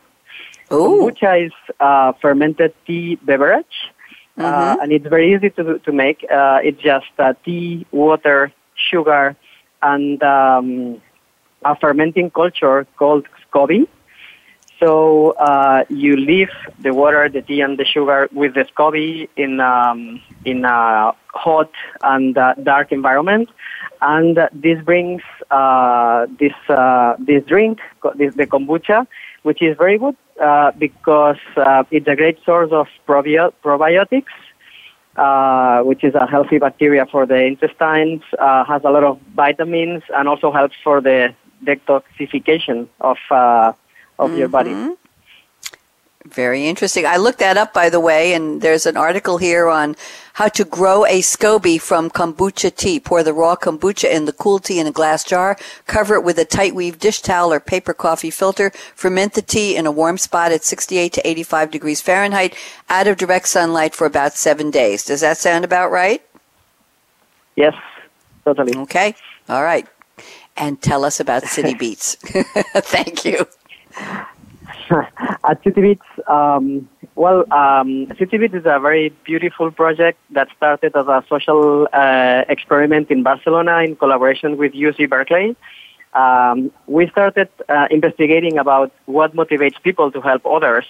[0.71, 0.76] Ooh.
[0.76, 3.91] Kombucha is a fermented tea beverage
[4.38, 4.82] uh, mm-hmm.
[4.82, 6.26] and it's very easy to to make.
[6.30, 9.36] Uh, it's just uh, tea, water, sugar,
[9.82, 11.02] and um,
[11.63, 13.88] a fermenting culture called SCOBY.
[14.82, 19.60] So uh, you leave the water, the tea, and the sugar with the SCOBY in
[19.60, 23.50] um, in a hot and uh, dark environment,
[24.02, 26.54] and this brings uh, this
[27.20, 27.80] this drink,
[28.15, 29.06] this, the kombucha,
[29.44, 34.34] which is very good uh, because uh, it's a great source of probi- probiotics,
[35.15, 40.02] uh, which is a healthy bacteria for the intestines, uh, has a lot of vitamins,
[40.15, 43.17] and also helps for the detoxification of
[44.21, 44.39] of mm-hmm.
[44.39, 44.71] your body.
[44.71, 44.93] Mm-hmm.
[46.25, 47.05] Very interesting.
[47.05, 49.95] I looked that up, by the way, and there's an article here on
[50.34, 52.99] how to grow a SCOBY from kombucha tea.
[52.99, 55.57] Pour the raw kombucha in the cool tea in a glass jar.
[55.88, 58.69] Cover it with a tight weave dish towel or paper coffee filter.
[58.93, 62.55] Ferment the tea in a warm spot at 68 to 85 degrees Fahrenheit
[62.88, 65.03] out of direct sunlight for about seven days.
[65.03, 66.21] Does that sound about right?
[67.55, 67.73] Yes,
[68.45, 68.77] totally.
[68.77, 69.15] Okay.
[69.49, 69.88] All right.
[70.55, 72.15] And tell us about City Beats.
[72.15, 73.47] Thank you.
[75.44, 75.60] At
[76.28, 83.12] um, well, um, is a very beautiful project that started as a social uh, experiment
[83.12, 85.56] in Barcelona in collaboration with UC Berkeley.
[86.14, 90.86] Um, we started uh, investigating about what motivates people to help others.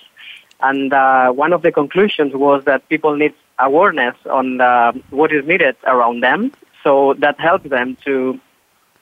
[0.62, 5.46] And uh, one of the conclusions was that people need awareness on uh, what is
[5.46, 6.52] needed around them.
[6.84, 8.40] So that helps them to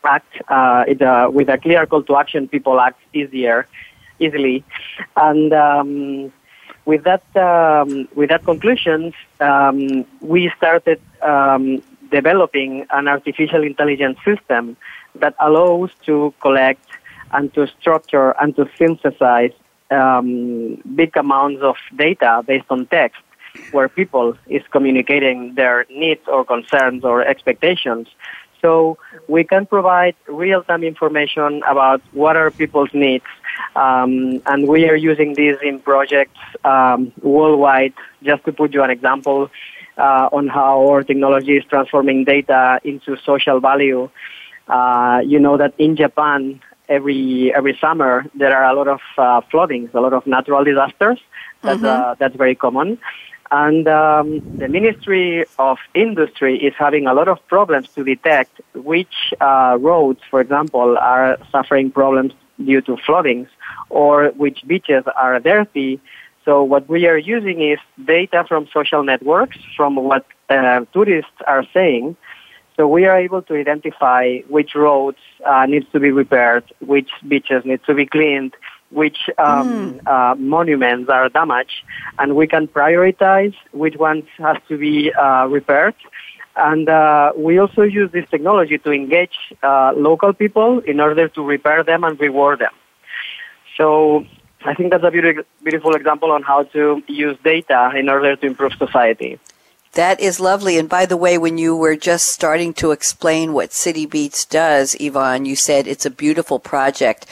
[0.04, 2.48] act uh, uh, with a clear call to action.
[2.48, 3.68] People act easier
[4.20, 4.64] easily.
[5.16, 6.34] And um,
[6.86, 14.78] with that, um, with that conclusion, um, we started um, developing an artificial intelligence system
[15.16, 16.86] that allows to collect
[17.32, 19.52] and to structure and to synthesize
[19.92, 23.22] um, big amounts of data based on text
[23.72, 28.08] where people is communicating their needs or concerns or expectations
[28.62, 33.26] so we can provide real-time information about what are people's needs,
[33.76, 37.94] um, and we are using this in projects um, worldwide.
[38.24, 39.50] Just to put you an example,
[39.98, 44.10] uh, on how our technology is transforming data into social value.
[44.68, 49.42] Uh, you know that in Japan, every every summer there are a lot of uh,
[49.52, 51.20] floodings, a lot of natural disasters.
[51.64, 51.86] That's Mm-hmm.
[51.86, 52.98] uh, that's very common.
[53.52, 59.34] And um, the Ministry of Industry is having a lot of problems to detect which
[59.42, 62.34] uh, roads, for example, are suffering problems
[62.64, 63.48] due to floodings
[63.90, 66.00] or which beaches are dirty.
[66.46, 71.66] So what we are using is data from social networks, from what uh, tourists are
[71.74, 72.18] saying.
[72.76, 77.66] So we are able to identify which roads uh, needs to be repaired, which beaches
[77.66, 78.54] need to be cleaned,
[78.92, 81.84] which um, uh, monuments are damaged,
[82.18, 85.96] and we can prioritize which ones has to be uh, repaired.
[86.56, 91.42] And uh, we also use this technology to engage uh, local people in order to
[91.44, 92.74] repair them and reward them.
[93.78, 94.26] So
[94.66, 98.46] I think that's a beautiful, beautiful example on how to use data in order to
[98.46, 99.40] improve society.
[99.94, 100.78] That is lovely.
[100.78, 105.46] And by the way, when you were just starting to explain what Citibeats does, Ivan,
[105.46, 107.26] you said it's a beautiful project.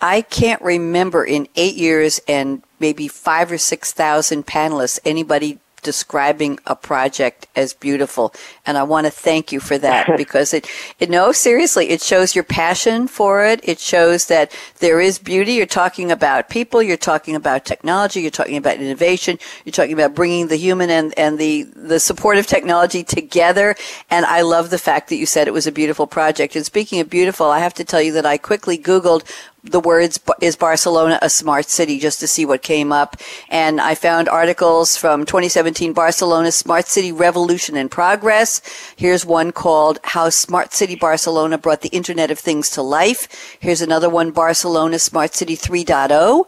[0.00, 6.58] I can't remember in eight years and maybe five or six thousand panelists anybody describing
[6.66, 8.34] a project as beautiful.
[8.66, 12.34] And I want to thank you for that because it, it, no, seriously, it shows
[12.34, 13.60] your passion for it.
[13.62, 15.52] It shows that there is beauty.
[15.52, 16.82] You're talking about people.
[16.82, 18.20] You're talking about technology.
[18.20, 19.38] You're talking about innovation.
[19.64, 23.76] You're talking about bringing the human and, and the, the supportive technology together.
[24.10, 26.56] And I love the fact that you said it was a beautiful project.
[26.56, 29.22] And speaking of beautiful, I have to tell you that I quickly Googled
[29.64, 33.16] the words is Barcelona a smart city just to see what came up.
[33.48, 38.60] And I found articles from 2017 Barcelona smart city revolution in progress.
[38.94, 43.56] Here's one called how smart city Barcelona brought the internet of things to life.
[43.58, 46.44] Here's another one Barcelona smart city 3.0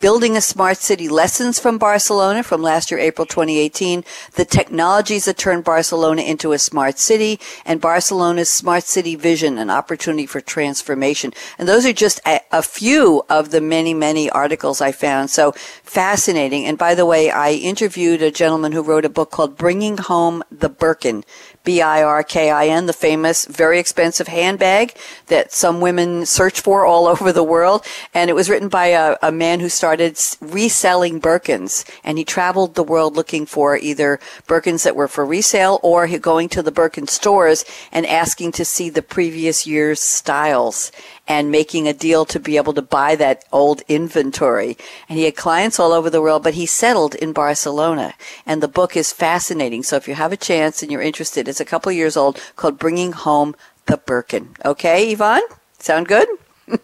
[0.00, 5.38] Building a Smart City Lessons from Barcelona from last year, April 2018, the technologies that
[5.38, 11.32] turned Barcelona into a smart city, and Barcelona's Smart City Vision, an opportunity for transformation.
[11.58, 15.30] And those are just a, a few of the many, many articles I found.
[15.30, 15.50] So
[15.82, 16.64] fascinating.
[16.64, 20.44] And by the way, I interviewed a gentleman who wrote a book called Bringing Home
[20.48, 21.24] the Birkin.
[21.68, 27.84] B-I-R-K-I-N, the famous, very expensive handbag that some women search for all over the world.
[28.14, 31.86] And it was written by a, a man who started reselling Birkins.
[32.02, 36.48] And he traveled the world looking for either Birkins that were for resale or going
[36.48, 40.90] to the Birkin stores and asking to see the previous year's styles
[41.28, 44.76] and making a deal to be able to buy that old inventory.
[45.08, 48.14] And he had clients all over the world, but he settled in Barcelona.
[48.46, 49.82] And the book is fascinating.
[49.82, 52.78] So if you have a chance and you're interested, it's a couple years old called
[52.78, 53.54] Bringing Home
[53.86, 54.56] the Birkin.
[54.64, 55.42] Okay, Ivan?
[55.78, 56.28] Sound good?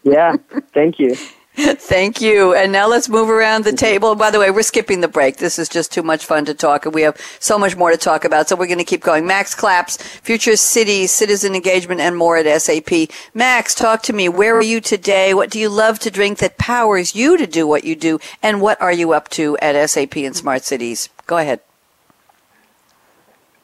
[0.03, 0.37] yeah,
[0.75, 1.17] thank you.
[1.57, 2.53] Thank you.
[2.53, 4.17] And now let's move around the table.
[4.17, 5.37] By the way, we're skipping the break.
[5.37, 7.97] This is just too much fun to talk, and we have so much more to
[7.97, 8.49] talk about.
[8.49, 9.25] So we're going to keep going.
[9.25, 13.09] Max Claps, Future Cities, Citizen Engagement, and more at SAP.
[13.35, 14.29] Max, talk to me.
[14.29, 15.33] Where are you today?
[15.33, 18.19] What do you love to drink that powers you to do what you do?
[18.43, 21.09] And what are you up to at SAP and Smart Cities?
[21.29, 21.61] Go ahead.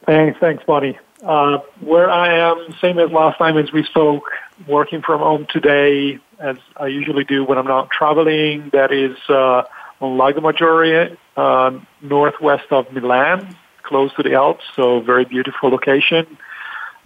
[0.05, 0.97] Thanks, thanks, Bonnie.
[1.23, 4.31] Uh, where I am, same as last time as we spoke,
[4.65, 8.69] working from home today, as I usually do when I'm not traveling.
[8.73, 9.63] That is uh,
[10.01, 16.37] on Lago Maggiore, uh, northwest of Milan, close to the Alps, so very beautiful location.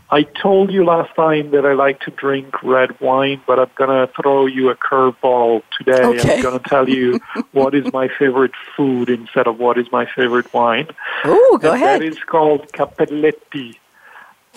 [0.10, 3.90] I told you last time that I like to drink red wine, but I'm going
[3.90, 6.04] to throw you a curveball today.
[6.04, 6.38] Okay.
[6.38, 7.20] I'm going to tell you
[7.54, 10.88] what is my favorite food instead of what is my favorite wine.
[11.24, 12.02] Oh, go And ahead.
[12.02, 13.78] That is called cappelletti,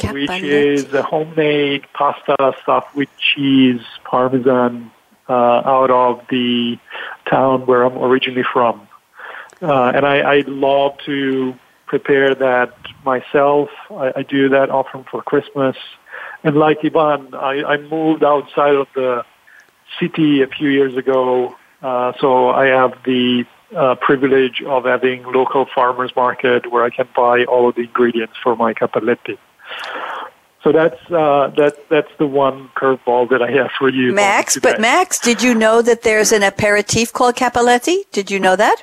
[0.02, 4.90] which is a homemade pasta stuffed with cheese, parmesan,
[5.28, 6.78] uh, out of the
[7.28, 8.88] town where I'm originally from.
[9.60, 11.54] Uh, and I, I love to
[11.86, 13.70] prepare that myself.
[13.90, 15.76] I, I do that often for Christmas.
[16.44, 19.24] And like Ivan, I, I moved outside of the
[19.98, 25.66] city a few years ago, uh, so I have the uh, privilege of having local
[25.74, 29.38] farmers market where I can buy all of the ingredients for my cappelletti.
[30.62, 34.72] So that's uh, that that's the one curveball that I have for you, Max, today.
[34.72, 38.10] but Max, did you know that there's an aperitif called Cappelletti?
[38.10, 38.82] Did you know that?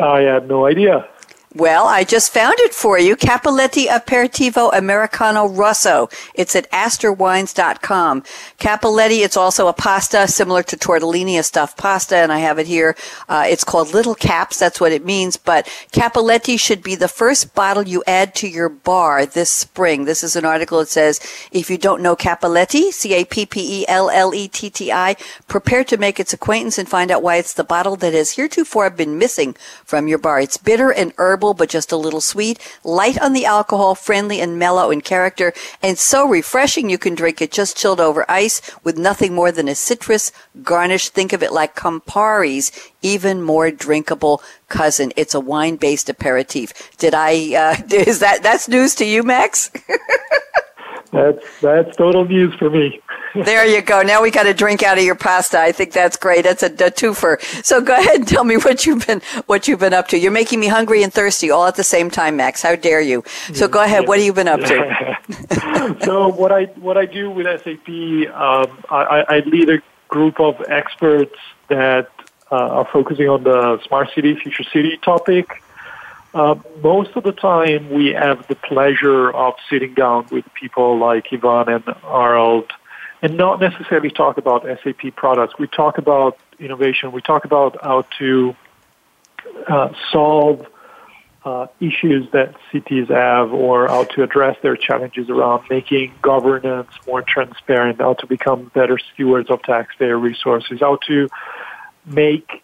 [0.00, 1.08] I had no idea.
[1.52, 3.16] Well, I just found it for you.
[3.16, 6.08] Cappelletti Aperitivo Americano Rosso.
[6.32, 8.22] It's at astorwines.com.
[8.60, 12.68] Cappelletti, it's also a pasta similar to tortellini, a stuffed pasta, and I have it
[12.68, 12.94] here.
[13.28, 14.60] Uh, it's called Little Caps.
[14.60, 15.36] That's what it means.
[15.36, 20.04] But Cappelletti should be the first bottle you add to your bar this spring.
[20.04, 21.18] This is an article that says,
[21.50, 25.16] if you don't know Cappelletti, C-A-P-P-E-L-L-E-T-T-I,
[25.48, 28.88] prepare to make its acquaintance and find out why it's the bottle that has heretofore
[28.90, 30.38] been missing from your bar.
[30.38, 34.58] It's bitter and herb but just a little sweet, light on the alcohol, friendly and
[34.58, 38.98] mellow in character, and so refreshing you can drink it just chilled over ice with
[38.98, 40.32] nothing more than a citrus
[40.62, 41.08] garnish.
[41.08, 42.70] Think of it like Campari's
[43.02, 45.12] even more drinkable cousin.
[45.16, 46.96] It's a wine-based aperitif.
[46.98, 49.70] Did I, uh, is that, that's news to you, Max?
[51.12, 53.00] that's, that's total news for me.
[53.34, 54.02] There you go.
[54.02, 55.58] Now we got to drink out of your pasta.
[55.58, 56.44] I think that's great.
[56.44, 57.40] That's a, a twofer.
[57.64, 60.18] So go ahead and tell me what you've been what you've been up to.
[60.18, 62.62] You're making me hungry and thirsty all at the same time, Max.
[62.62, 63.24] How dare you?
[63.54, 64.08] So go ahead.
[64.08, 65.96] What have you been up to?
[66.04, 67.88] so what I what I do with SAP,
[68.34, 71.36] um, I, I lead a group of experts
[71.68, 72.10] that
[72.50, 75.62] uh, are focusing on the smart city, future city topic.
[76.32, 81.26] Uh, most of the time, we have the pleasure of sitting down with people like
[81.32, 82.72] Ivan and Harald
[83.22, 85.54] and not necessarily talk about SAP products.
[85.58, 87.12] We talk about innovation.
[87.12, 88.56] We talk about how to
[89.66, 90.66] uh, solve
[91.44, 97.22] uh, issues that cities have or how to address their challenges around making governance more
[97.22, 101.28] transparent, how to become better stewards of taxpayer resources, how to
[102.04, 102.62] make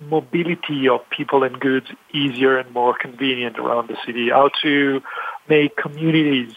[0.00, 5.02] mobility of people and goods easier and more convenient around the city, how to
[5.48, 6.54] make communities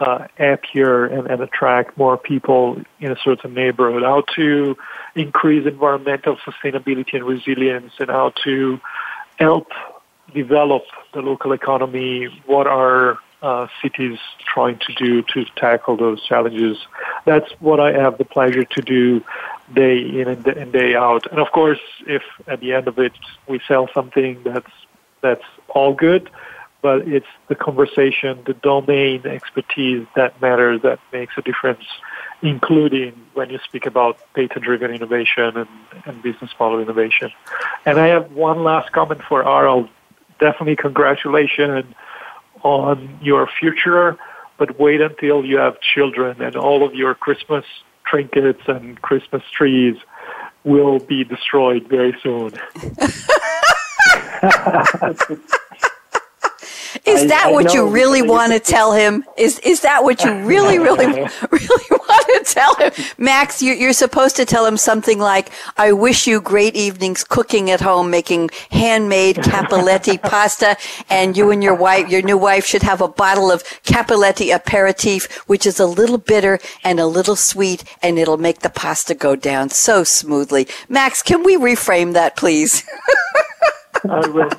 [0.00, 4.76] uh, happier and, and attract more people in a certain neighborhood, how to
[5.14, 8.80] increase environmental sustainability and resilience, and how to
[9.38, 9.68] help
[10.34, 10.84] develop
[11.14, 12.28] the local economy.
[12.46, 14.18] What are uh, cities
[14.52, 16.76] trying to do to tackle those challenges?
[17.24, 19.24] That's what I have the pleasure to do
[19.74, 21.30] day in and day out.
[21.30, 23.12] And of course, if at the end of it
[23.48, 24.70] we sell something that's
[25.20, 26.30] that's all good,
[26.88, 31.84] but it's the conversation, the domain expertise that matters, that makes a difference,
[32.40, 35.68] including when you speak about data-driven innovation and,
[36.06, 37.30] and business model innovation.
[37.84, 39.90] And I have one last comment for Harald.
[40.40, 41.92] Definitely congratulations
[42.62, 44.16] on your future,
[44.56, 47.66] but wait until you have children and all of your Christmas
[48.06, 49.96] trinkets and Christmas trees
[50.64, 52.54] will be destroyed very soon.
[57.08, 59.24] Is that I what you really want to tell him?
[59.36, 63.62] Is is that what you really, really, really want to tell him, Max?
[63.62, 67.80] You're, you're supposed to tell him something like, "I wish you great evenings cooking at
[67.80, 70.76] home, making handmade cappelletti pasta,
[71.08, 75.48] and you and your wife, your new wife, should have a bottle of cappelletti aperitif,
[75.48, 79.34] which is a little bitter and a little sweet, and it'll make the pasta go
[79.34, 82.84] down so smoothly." Max, can we reframe that, please?
[84.08, 84.50] I will.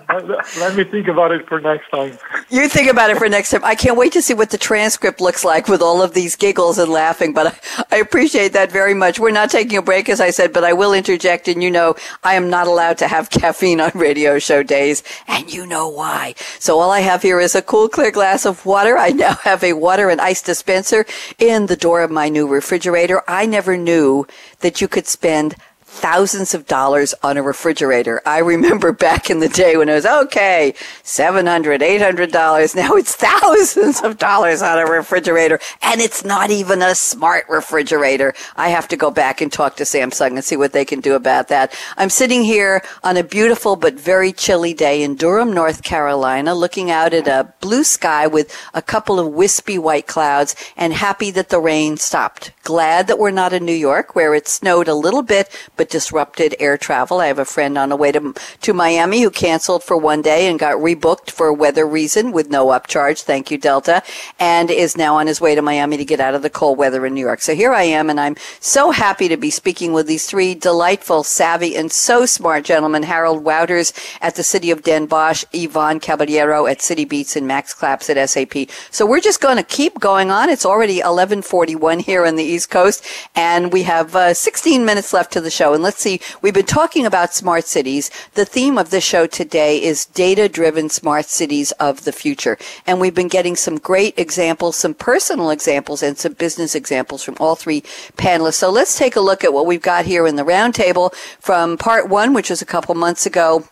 [0.59, 2.17] Let me think about it for next time.
[2.49, 3.63] You think about it for next time.
[3.63, 6.77] I can't wait to see what the transcript looks like with all of these giggles
[6.77, 9.19] and laughing, but I, I appreciate that very much.
[9.19, 11.95] We're not taking a break, as I said, but I will interject, and you know
[12.23, 16.35] I am not allowed to have caffeine on radio show days, and you know why.
[16.59, 18.97] So all I have here is a cool, clear glass of water.
[18.97, 21.05] I now have a water and ice dispenser
[21.37, 23.23] in the door of my new refrigerator.
[23.27, 24.27] I never knew
[24.59, 25.55] that you could spend
[25.99, 28.21] thousands of dollars on a refrigerator.
[28.25, 30.73] I remember back in the day when it was okay,
[31.03, 32.75] $700, $800.
[32.75, 38.33] Now it's thousands of dollars on a refrigerator and it's not even a smart refrigerator.
[38.55, 41.15] I have to go back and talk to Samsung and see what they can do
[41.15, 41.77] about that.
[41.97, 46.89] I'm sitting here on a beautiful but very chilly day in Durham, North Carolina, looking
[46.89, 51.49] out at a blue sky with a couple of wispy white clouds and happy that
[51.49, 52.51] the rain stopped.
[52.63, 56.55] Glad that we're not in New York where it snowed a little bit, but disrupted
[56.59, 57.19] air travel.
[57.19, 60.47] I have a friend on the way to, to Miami who canceled for one day
[60.47, 63.23] and got rebooked for a weather reason with no upcharge.
[63.23, 64.03] Thank you, Delta.
[64.39, 67.05] And is now on his way to Miami to get out of the cold weather
[67.05, 67.41] in New York.
[67.41, 71.23] So here I am and I'm so happy to be speaking with these three delightful,
[71.23, 73.03] savvy, and so smart gentlemen.
[73.03, 78.09] Harald Wouters at the City of Den Bosch, Ivan Caballero at Citibeats, and Max Claps
[78.09, 78.69] at SAP.
[78.91, 80.49] So we're just going to keep going on.
[80.49, 85.33] It's already 1141 here on the East Coast and we have uh, 16 minutes left
[85.33, 85.73] to the show.
[85.79, 88.11] And let's see, we've been talking about smart cities.
[88.33, 92.57] The theme of the show today is data driven smart cities of the future.
[92.85, 97.37] And we've been getting some great examples, some personal examples, and some business examples from
[97.39, 97.79] all three
[98.17, 98.55] panelists.
[98.55, 102.09] So let's take a look at what we've got here in the roundtable from part
[102.09, 103.63] one, which was a couple months ago.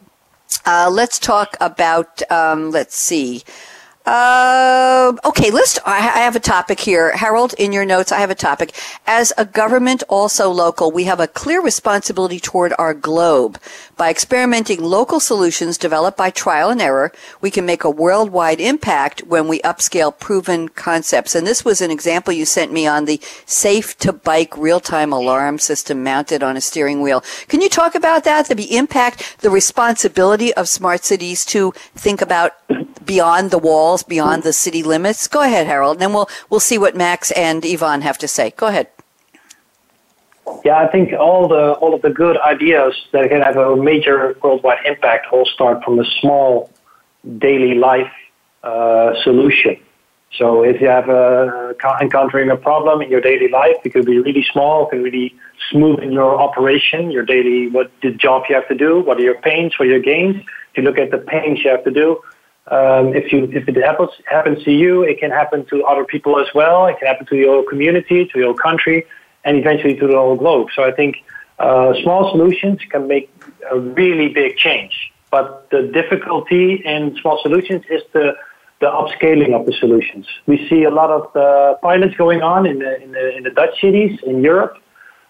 [0.65, 3.43] Uh, let's talk about, um, let's see.
[4.07, 5.77] Uh, okay, let's.
[5.85, 7.53] I have a topic here, Harald.
[7.57, 8.73] In your notes, I have a topic.
[9.05, 13.59] As a government, also local, we have a clear responsibility toward our globe.
[13.97, 19.23] By experimenting local solutions developed by trial and error, we can make a worldwide impact
[19.27, 21.35] when we upscale proven concepts.
[21.35, 25.11] And this was an example you sent me on the safe to bike real time
[25.11, 27.25] alarm system mounted on a steering wheel.
[27.49, 28.47] Can you talk about that?
[28.47, 32.53] The impact, the responsibility of smart cities to think about
[33.07, 35.27] beyond the walls, beyond the city limits?
[35.27, 38.51] Go ahead, Harald, and then we'll we'll see what Max and Ivan have to say.
[38.51, 38.87] Go ahead.
[40.63, 44.35] Yeah, I think all the all of the good ideas that can have a major
[44.43, 46.71] worldwide impact all start from a small
[47.37, 48.11] daily life
[48.63, 49.77] uh, solution.
[50.37, 54.19] So if you have a, encountering a problem in your daily life, it could be
[54.19, 55.33] really small, it can really
[55.71, 59.23] smooth in your operation, your daily what the job you have to do, what are
[59.23, 60.35] your pains, what are your gains.
[60.71, 62.21] If you look at the pains you have to do,
[62.69, 66.39] um, if you if it happens happens to you, it can happen to other people
[66.39, 66.87] as well.
[66.87, 69.05] It can happen to your community, to your country,
[69.45, 70.67] and eventually to the whole globe.
[70.75, 71.23] So I think
[71.59, 73.31] uh, small solutions can make
[73.71, 75.13] a really big change.
[75.31, 78.35] But the difficulty in small solutions is the
[78.79, 80.27] the upscaling of the solutions.
[80.45, 83.51] We see a lot of the pilots going on in the in the, in the
[83.51, 84.77] Dutch cities in Europe,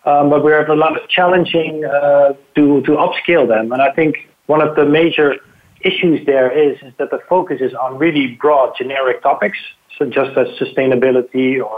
[0.06, 3.72] um, but we have a lot of challenging uh, to to upscale them.
[3.72, 5.36] And I think one of the major
[5.90, 9.60] issues there is, is that the focus is on really broad generic topics,
[9.98, 11.78] so just as sustainability or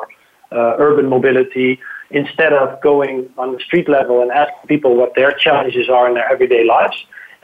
[0.52, 1.80] uh, urban mobility,
[2.22, 6.14] instead of going on the street level and asking people what their challenges are in
[6.18, 6.98] their everyday lives.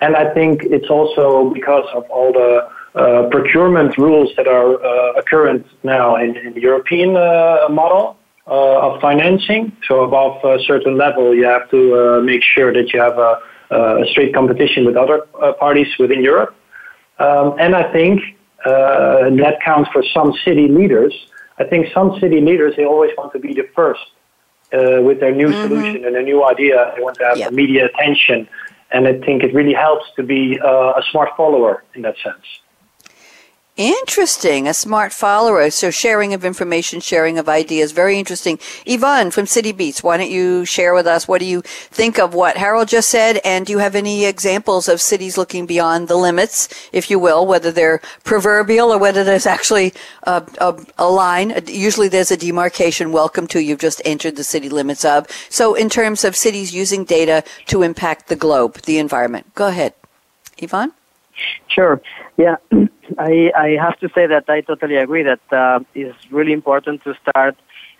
[0.04, 1.26] And I think it's also
[1.60, 2.52] because of all the
[2.96, 8.88] uh, procurement rules that are uh, current now in, in the European uh, model uh,
[8.88, 9.64] of financing.
[9.88, 13.32] So above a certain level, you have to uh, make sure that you have a
[13.55, 13.55] a
[14.12, 16.56] straight competition with other uh, parties within Europe.
[17.20, 18.22] Um, and I think
[18.66, 21.14] uh, that counts for some city leaders.
[21.58, 24.02] I think some city leaders, they always want to be the first
[24.74, 25.68] uh, with their new mm-hmm.
[25.68, 26.94] solution and a new idea.
[26.96, 27.54] They want to have yep.
[27.54, 28.48] media attention.
[28.92, 32.46] And I think it really helps to be uh, a smart follower in that sense.
[33.78, 34.70] Interesting.
[34.70, 35.70] A smart follower.
[35.70, 37.92] So sharing of information, sharing of ideas.
[37.92, 38.58] Very interesting.
[38.88, 42.56] Ivan from Citibeats, why don't you share with us what do you think of what
[42.56, 43.42] Harald just said?
[43.44, 47.46] And do you have any examples of cities looking beyond the limits, if you will,
[47.46, 51.54] whether they're proverbial or whether there's actually a, a, a line?
[51.68, 53.12] Usually there's a demarcation.
[53.12, 55.28] Welcome to you've just entered the city limits of.
[55.50, 59.54] So in terms of cities using data to impact the globe, the environment.
[59.54, 59.96] Go ahead.
[60.64, 60.94] Ivan?
[61.68, 62.02] Sure.
[62.38, 62.58] Yeah,
[63.18, 67.16] I, I have to say that I totally agree that uh, it's really important to
[67.16, 67.56] start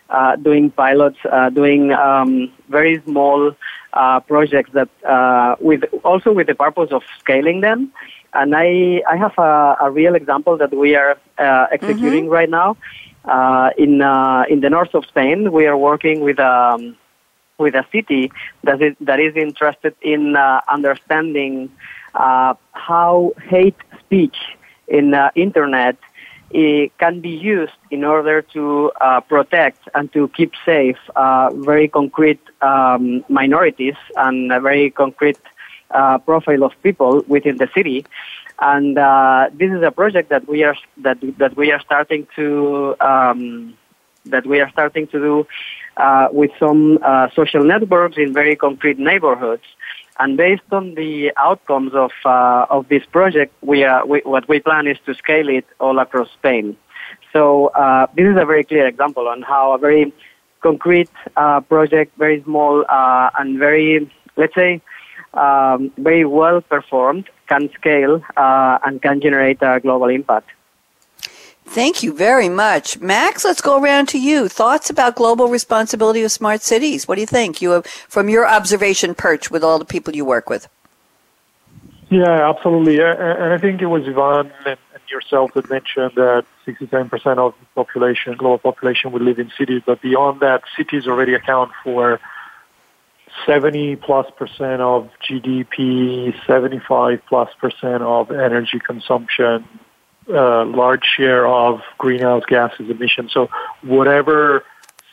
[0.08, 3.52] uh, doing pilots, uh, doing um, very small
[3.92, 7.92] uh, projects that uh, with also with the purpose of scaling them.
[8.32, 12.32] And I, I have a, a real example that we are uh, executing mm-hmm.
[12.32, 12.76] right now.
[13.76, 14.00] in
[14.52, 16.96] in the north of Spain, we are working with um,
[17.58, 18.30] with a city
[18.62, 20.36] that is, that is interested in
[20.68, 21.70] understanding
[22.16, 24.36] how hate speech
[24.88, 25.96] in uh, internet
[26.98, 32.40] can be used in order to uh, protect and to keep safe uh, very concrete
[32.62, 35.38] um, minorities and a very concrete
[35.90, 38.06] uh, profile of people within the city.
[38.60, 42.96] And uh, this is a project that we are that that we are starting to
[43.00, 43.76] um,
[44.24, 45.46] that we are starting to do
[46.32, 46.98] with some
[47.34, 49.64] social networks in very concrete neighborhoods.
[50.18, 54.60] And based on the outcomes of uh, of this project, we, are, we, what we
[54.60, 56.76] plan is to scale it all across Spain.
[57.32, 60.12] So uh, this is a very clear example on how a very
[60.62, 64.80] concrete uh, project, very small uh, and very, let's say,
[65.34, 70.48] um, very well performed, can scale uh, and can generate a global impact.
[71.68, 73.00] Thank you very much.
[73.00, 74.48] Max, let's go around to you.
[74.48, 77.06] Thoughts about global responsibility of smart cities?
[77.06, 77.60] What do you think?
[77.60, 80.68] You have, from your observation perch with all the people you work with.
[82.08, 83.00] Yeah, absolutely.
[83.00, 84.78] And I think it was Ivan and
[85.10, 89.82] yourself that mentioned that 67% of the population, global population, would live in cities.
[89.84, 92.20] But beyond that, cities already account for
[93.44, 99.66] 70 plus percent of GDP, 75 plus percent of energy consumption,
[100.28, 103.32] uh, large share of greenhouse gases emissions.
[103.32, 103.48] So
[103.82, 104.64] whatever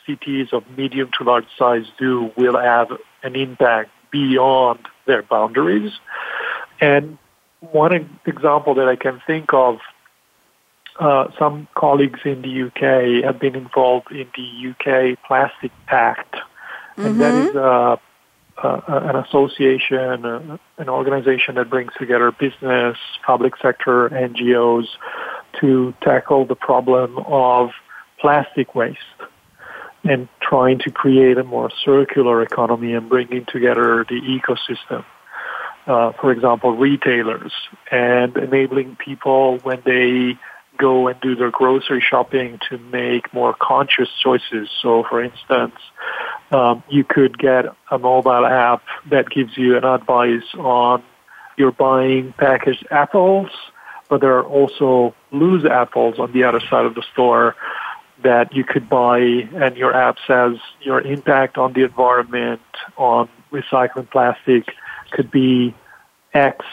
[0.06, 2.88] cities of medium to large size do will have
[3.24, 5.92] an impact beyond their boundaries.
[6.80, 7.18] And
[7.60, 9.80] one example that I can think of,
[11.00, 16.36] uh, some colleagues in the UK have been involved in the UK Plastic Pact,
[16.98, 17.20] and mm-hmm.
[17.20, 18.00] that is a
[18.62, 24.86] uh, an association, uh, an organization that brings together business, public sector, NGOs
[25.60, 27.72] to tackle the problem of
[28.20, 29.00] plastic waste
[30.04, 35.06] and trying to create a more circular economy and bringing together the ecosystem.
[35.88, 37.52] Uh, for example, retailers
[37.92, 40.38] and enabling people when they
[40.84, 44.68] go and do their grocery shopping to make more conscious choices.
[44.82, 45.76] So, for instance,
[46.52, 51.02] um, you could get a mobile app that gives you an advice on
[51.56, 53.50] you're buying packaged apples,
[54.10, 57.56] but there are also loose apples on the other side of the store
[58.24, 62.62] that you could buy, and your app says your impact on the environment
[62.98, 64.66] on recycling plastic
[65.12, 65.74] could be
[66.34, 66.66] X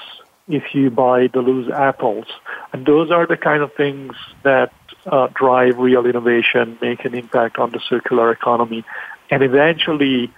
[0.51, 2.26] if you buy the loose apples.
[2.72, 4.72] And those are the kind of things that
[5.07, 8.84] uh, drive real innovation, make an impact on the circular economy.
[9.30, 10.30] And eventually,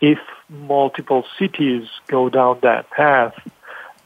[0.00, 3.34] if multiple cities go down that path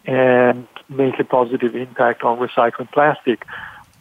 [0.04, 3.46] and make a positive impact on recycling plastic,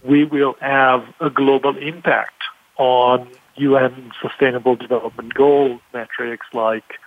[0.04, 2.42] we will have a global impact
[2.78, 7.00] on UN Sustainable Development Goal metrics like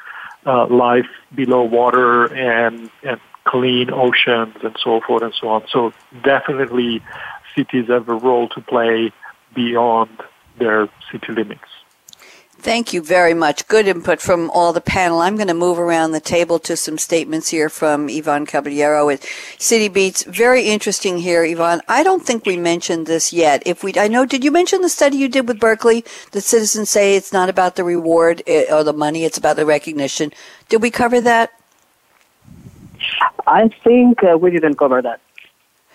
[0.46, 5.64] uh, life below water and, and clean oceans and so forth and so on.
[5.68, 5.92] So
[6.22, 7.02] definitely
[7.54, 9.12] cities have a role to play
[9.54, 10.22] beyond
[10.58, 11.68] their city limits.
[12.64, 13.68] Thank you very much.
[13.68, 15.20] Good input from all the panel.
[15.20, 19.20] I'm going to move around the table to some statements here from Ivan Caballero at
[19.58, 20.24] Citibeats.
[20.24, 21.82] Very interesting here, Ivan.
[21.88, 23.62] I don't think we mentioned this yet.
[23.66, 26.06] If we, I know, did you mention the study you did with Berkeley?
[26.30, 29.66] The citizens say it's not about the reward eh, or the money; it's about the
[29.66, 30.32] recognition.
[30.70, 31.52] Did we cover that?
[33.46, 35.20] I think uh, we didn't cover that.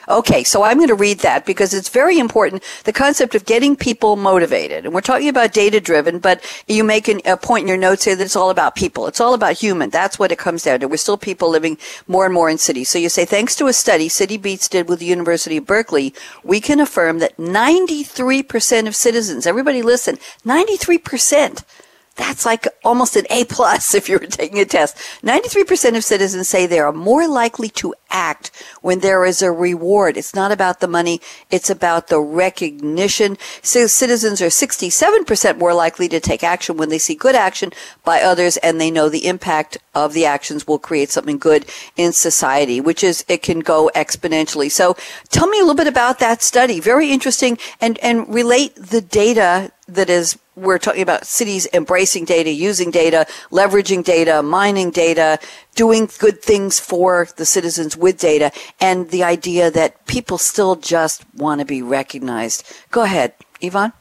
[0.08, 2.64] Okay, so I'm going to read that because it's very important.
[2.86, 4.86] The concept of getting people motivated.
[4.86, 8.06] And we're talking about data driven, but you make an, a point in your notes
[8.06, 9.06] here that it's all about people.
[9.06, 9.92] It's all about human.
[9.92, 10.88] That's what it comes down to.
[10.88, 12.90] We're still people living more and more in cities.
[12.90, 16.60] So you say, thanks to a study Citibeats did with the University of Berkeley, we
[16.60, 21.64] can affirm that 93% of citizens, everybody listen, 93%
[22.20, 24.98] that's like almost an A plus if you were taking a test.
[25.24, 28.52] 93% of citizens say they are more likely to act
[28.82, 30.18] when there is a reward.
[30.18, 31.22] It's not about the money.
[31.50, 33.38] It's about the recognition.
[33.62, 37.72] So citizens are 67% more likely to take action when they see good action
[38.04, 41.66] by others and they know the impact of the actions will create something good
[41.98, 44.72] in society, which is, it can go exponentially.
[44.72, 44.96] So
[45.30, 46.80] tell me a little bit about that study.
[46.80, 52.52] Very interesting and, and relate the data that is we're talking about cities embracing data,
[52.52, 55.40] using data, leveraging data, mining data,
[55.76, 61.24] doing good things for the citizens with data, and the idea that people still just
[61.36, 62.64] want to be recognized.
[62.92, 63.94] Go ahead, Ivan.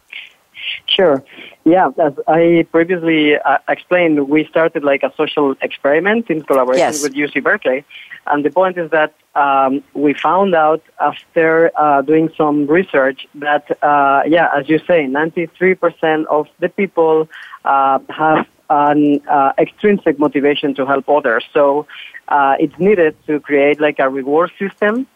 [0.87, 1.23] Sure.
[1.65, 7.03] Yeah, as I previously uh, explained, we started like a social experiment in collaboration yes.
[7.03, 7.85] with UC Berkeley.
[8.27, 13.71] And the point is that um, we found out after uh, doing some research that,
[13.83, 17.29] uh, yeah, as you say, 93% of the people
[17.65, 21.45] uh, have an uh, extrinsic motivation to help others.
[21.53, 21.87] So
[22.29, 25.07] uh, it's needed to create like a reward system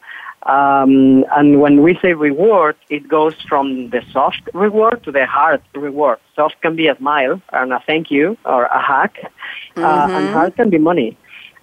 [0.45, 5.63] um, and when we say reward, it goes from the soft reward to the hard
[5.75, 6.19] reward.
[6.35, 9.85] Soft can be a smile and a thank you or a hug, mm-hmm.
[9.85, 10.33] uh, and mm-hmm.
[10.33, 11.17] hard can be money.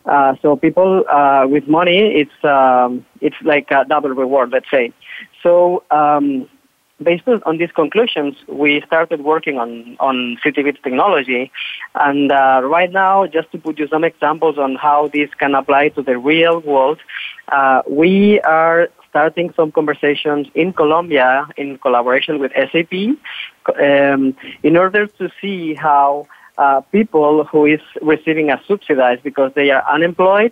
[0.06, 4.94] Uh, so people uh, with money, it's um, it's like a double reward, let's say.
[5.44, 6.48] So um,
[7.02, 11.52] based on these conclusions, we started working on on Citibeats technology,
[11.96, 15.90] and uh, right now, just to put you some examples on how this can apply
[15.90, 17.00] to the real world,
[17.52, 22.94] uh, we are starting some conversations in Colombia in collaboration with SAP
[23.82, 26.28] um, in order to see how
[26.60, 30.52] uh, people who is receiving a subsidized because they are unemployed,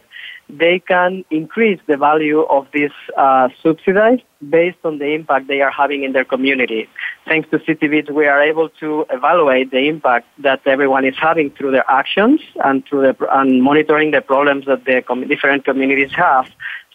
[0.49, 5.71] they can increase the value of this uh, subsidized based on the impact they are
[5.71, 6.87] having in their community.
[7.25, 11.71] Thanks to Citibeats, we are able to evaluate the impact that everyone is having through
[11.71, 16.49] their actions and through the, and monitoring the problems that the com- different communities have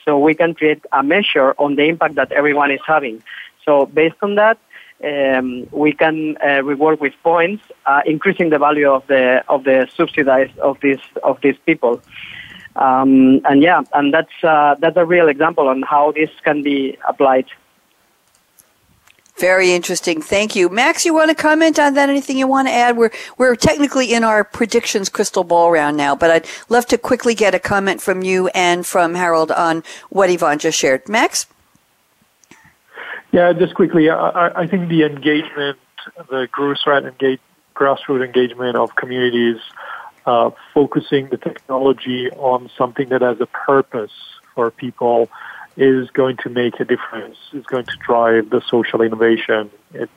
[0.05, 3.23] so we can create a measure on the impact that everyone is having.
[3.65, 4.59] So based on that,
[5.05, 9.89] um, we can uh, reward with points, uh, increasing the value of the of the
[9.97, 12.01] subsidized of these of these people.
[12.77, 16.97] Um, and yeah, and that's uh, that's a real example on how this can be
[17.07, 17.47] applied.
[19.39, 20.21] Very interesting.
[20.21, 20.69] Thank you.
[20.69, 22.09] Max, you want to comment on that?
[22.09, 22.97] Anything you want to add?
[22.97, 27.35] We're, we're technically in our predictions crystal ball round now, but I'd love to quickly
[27.35, 31.09] get a comment from you and from Harald on what Ivan just shared.
[31.09, 31.47] Max?
[33.33, 35.79] Yeah, just quickly, I, I think the engagement,
[36.29, 37.41] the grassroots, engage,
[37.75, 39.57] grassroots engagement of communities,
[40.27, 44.13] uh, focusing the technology on something that has a purpose
[44.55, 45.29] for people
[45.77, 49.71] is going to make a difference, is going to drive the social innovation.
[49.95, 50.11] It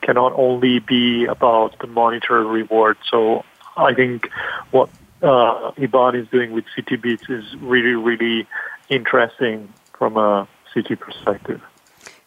[0.00, 2.96] cannot only be about the monetary reward.
[3.10, 3.44] So
[3.76, 4.28] I think
[4.70, 4.88] what
[5.22, 8.46] uh, Ivan is doing with Citibeats is really, really
[8.88, 11.60] interesting from a city perspective.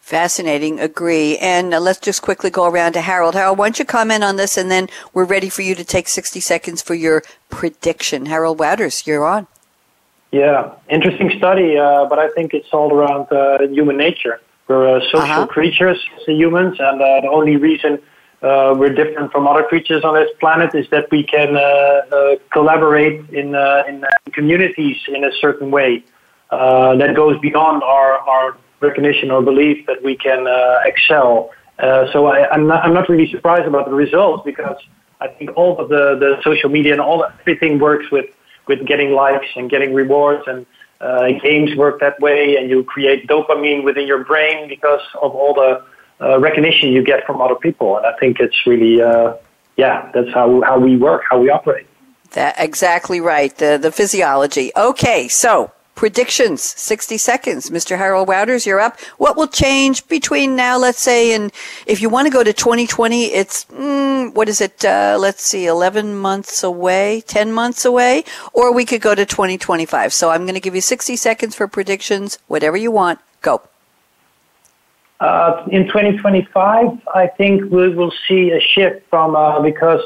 [0.06, 0.80] Fascinating.
[0.80, 1.36] Agree.
[1.40, 3.34] And uh, let's just quickly go around to Harald.
[3.34, 6.08] Harald, why don't you comment on this and then we're ready for you to take
[6.08, 8.28] 60 seconds for your prediction.
[8.28, 9.48] Harald Wouters, you're on.
[10.32, 14.42] Yeah, interesting study, uh, but I think it's all around uh, human nature.
[14.68, 15.48] We're uh, social uh-huh.
[15.48, 18.00] creatures as humans, and uh, the only reason
[18.44, 21.58] uh, we're different from other creatures on this planet is that we can
[22.54, 26.04] collaborate in, in communities in a certain way
[26.52, 30.48] that goes beyond our, our recognition or belief that we can
[30.86, 31.52] excel.
[32.14, 34.78] so I, am not, I'm not really surprised about the results because
[35.22, 38.30] I think all of the, the social media and all everything works with
[38.68, 40.66] with getting likes and getting rewards and
[41.02, 45.54] uh, games work that way and you create dopamine within your brain because of all
[45.54, 45.84] the
[46.22, 47.98] uh, recognition you get from other people.
[47.98, 49.36] And i think it's really uh,
[49.78, 51.88] yeah that's how, how we work how we operate.
[52.32, 53.56] That exactly right.
[53.56, 54.72] The, the physiology.
[54.76, 56.62] Okay so predictions.
[56.62, 57.70] 60 seconds.
[57.70, 59.00] Mr harald wouters you're up.
[59.18, 61.52] What will change between now let's say and
[61.88, 65.66] if you want to go to 2020 it's mm, what is it uh, let's see
[65.66, 68.24] 11 months away 10 months away?
[68.54, 71.68] Or we could go to 2025 so i'm going to give you 60 seconds for
[71.68, 72.38] predictions.
[72.48, 73.20] Whatever you want.
[73.42, 73.62] Go.
[75.20, 80.02] Uh, in 2025 i think we will see a shift from uh, because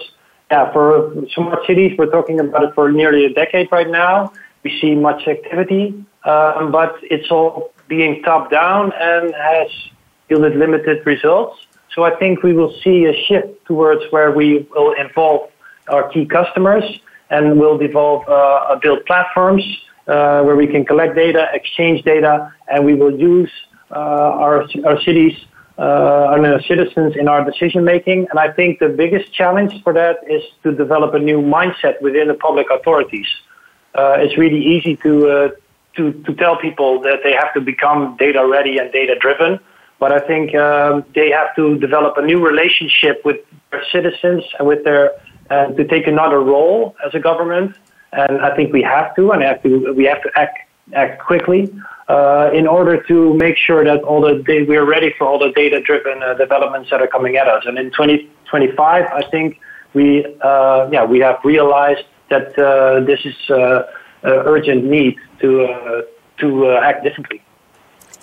[0.52, 4.32] yeah for smart cities we're talking about it for nearly a decade right now
[4.64, 9.70] we see much activity, um, but it's all being top down and has
[10.30, 11.58] yielded limited results.
[11.94, 15.50] So I think we will see a shift towards where we will involve
[15.88, 16.84] our key customers
[17.30, 19.64] and will develop uh, build platforms
[20.08, 23.52] uh, where we can collect data, exchange data, and we will use
[23.92, 25.34] uh, our, our cities
[25.78, 28.28] uh, and our citizens in our decision making.
[28.30, 32.28] And I think the biggest challenge for that is to develop a new mindset within
[32.28, 33.28] the public authorities
[33.96, 35.50] uh, it's really easy to, uh,
[35.96, 39.60] to, to tell people that they have to become data ready and data driven.
[40.00, 43.38] But I think um, they have to develop a new relationship with
[43.72, 45.12] their citizens and with their
[45.50, 47.76] uh, to take another role as a government.
[48.14, 50.60] And I think we have to, and have to, we have to act
[50.94, 51.72] act quickly
[52.08, 55.52] uh, in order to make sure that all the we are ready for all the
[55.52, 57.64] data driven uh, developments that are coming at us.
[57.66, 59.60] And in 2025, I think
[59.94, 63.84] we uh, yeah we have realized that uh, this is uh, uh,
[64.24, 66.06] urgent need to
[66.38, 67.42] to act differently.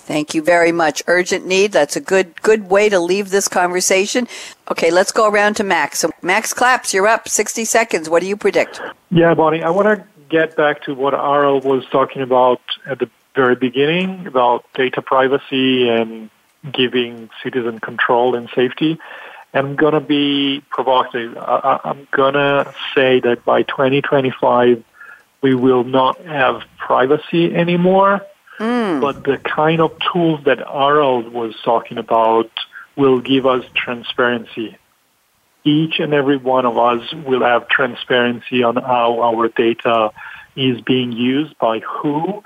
[0.07, 1.03] Thank you very much.
[1.07, 1.73] Urgent need.
[1.73, 4.27] That's a good good way to leave this conversation.
[4.71, 5.99] Okay, let's go around to Max.
[5.99, 7.27] So Max Claps, you're up.
[7.27, 8.09] 60 seconds.
[8.09, 8.79] What do you predict?
[9.11, 13.09] Yeah, Bonnie, I want to get back to what Harald was talking about at the
[13.35, 16.29] very beginning about data privacy and
[16.71, 18.97] giving citizen control and safety.
[19.53, 21.37] I'm going to be provocative.
[21.37, 24.83] I, I'm going to say that by 2025,
[25.41, 28.21] we will not have privacy anymore.
[28.59, 29.01] Mm.
[29.01, 32.49] But the kind of tools that Harald was talking about
[32.95, 34.77] will give us transparency.
[35.63, 40.11] Each and every one of us will have transparency on how our data
[40.55, 42.43] is being used by who.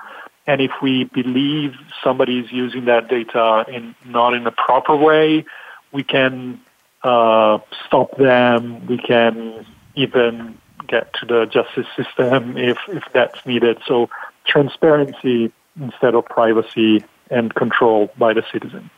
[0.47, 5.45] And if we believe somebody is using that data in not in a proper way,
[5.91, 6.59] we can
[7.03, 8.85] uh, stop them.
[8.87, 13.79] We can even get to the justice system if, if that's needed.
[13.85, 14.09] So
[14.45, 18.89] transparency instead of privacy and control by the citizen.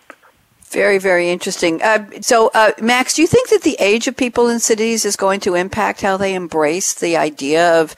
[0.74, 1.84] Very, very interesting.
[1.84, 5.16] Uh, so, uh, Max, do you think that the age of people in cities is
[5.16, 7.96] going to impact how they embrace the idea of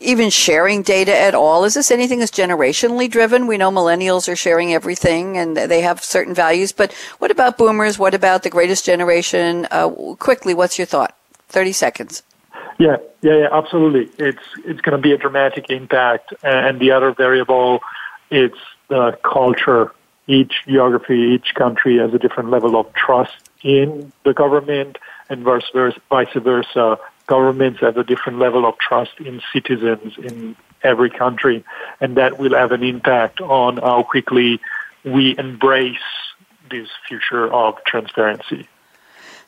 [0.00, 1.64] even sharing data at all?
[1.64, 3.46] Is this anything that's generationally driven?
[3.46, 7.98] We know millennials are sharing everything and they have certain values, but what about boomers?
[7.98, 9.68] What about the greatest generation?
[9.70, 11.16] Uh, quickly, what's your thought?
[11.48, 12.22] 30 seconds.
[12.78, 14.08] Yeah, yeah, yeah, absolutely.
[14.18, 17.80] It's it's going to be a dramatic impact, and the other variable,
[18.30, 18.56] it's
[18.88, 19.92] the culture.
[20.26, 24.96] Each geography, each country has a different level of trust in the government,
[25.28, 26.00] and vice versa.
[26.08, 26.98] Vice versa
[27.30, 31.64] governments have a different level of trust in citizens in every country,
[32.00, 34.60] and that will have an impact on how quickly
[35.04, 36.08] we embrace
[36.70, 38.66] this future of transparency.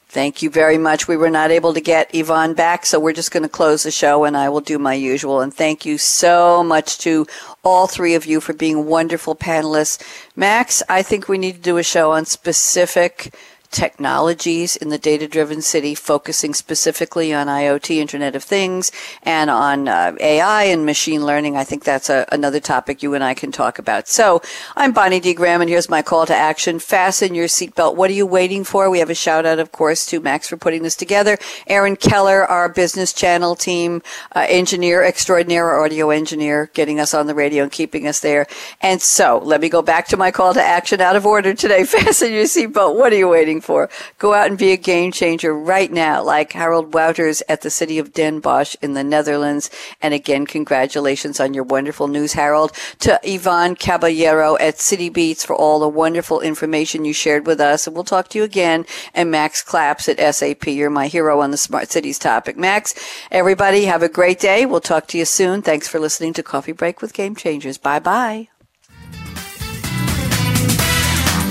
[0.09, 1.09] Thank you very much.
[1.09, 3.91] We were not able to get Ivan back, so we're just going to close the
[3.91, 5.41] show and I will do my usual.
[5.41, 7.27] And thank you so much to
[7.65, 10.03] all three of you for being wonderful panelists.
[10.37, 13.35] Max, I think we need to do a show on specific
[13.73, 18.93] technologies in the data driven city, focusing specifically on IoT, Internet of Things,
[19.23, 21.57] and on uh, AI and machine learning.
[21.57, 24.09] I think that's a, another topic you and I can talk about.
[24.09, 24.43] So
[24.77, 25.35] I'm Bonnie D.
[25.35, 26.79] Graham, and here's my call to action.
[26.79, 27.97] Fasten your seatbelt.
[27.97, 28.91] What are you waiting for?
[28.91, 31.39] We have a shout out, of course, to Max for putting this together.
[31.67, 34.03] Aaron Keller, our business channel team,
[34.37, 38.47] uh, engineer extraordinaire, audio engineer, getting us on the radio and keeping us there.
[38.81, 41.85] And so let me go back to my call to action out of order today.
[41.93, 42.97] Fasten your seatbelt.
[42.97, 43.89] What are you waiting for?
[44.19, 47.99] Go out and be a game changer right now, like Harald Wouters at the city
[47.99, 49.71] of Den Bosch in the Netherlands.
[50.01, 52.73] And again, congratulations on your wonderful news, Harald.
[53.01, 57.87] To Ivan Caballero at Citibeats for all the wonderful information you shared with us.
[57.87, 58.85] And we'll talk to you again.
[59.15, 60.67] And Max Claps at SAP.
[60.67, 62.57] You're my hero on the smart cities topic.
[62.57, 62.95] Max,
[63.31, 64.67] everybody have a great day.
[64.67, 65.63] We'll talk to you soon.
[65.63, 67.79] Thanks for listening to Coffee Break with Game Changers.
[67.79, 68.52] Bye bye.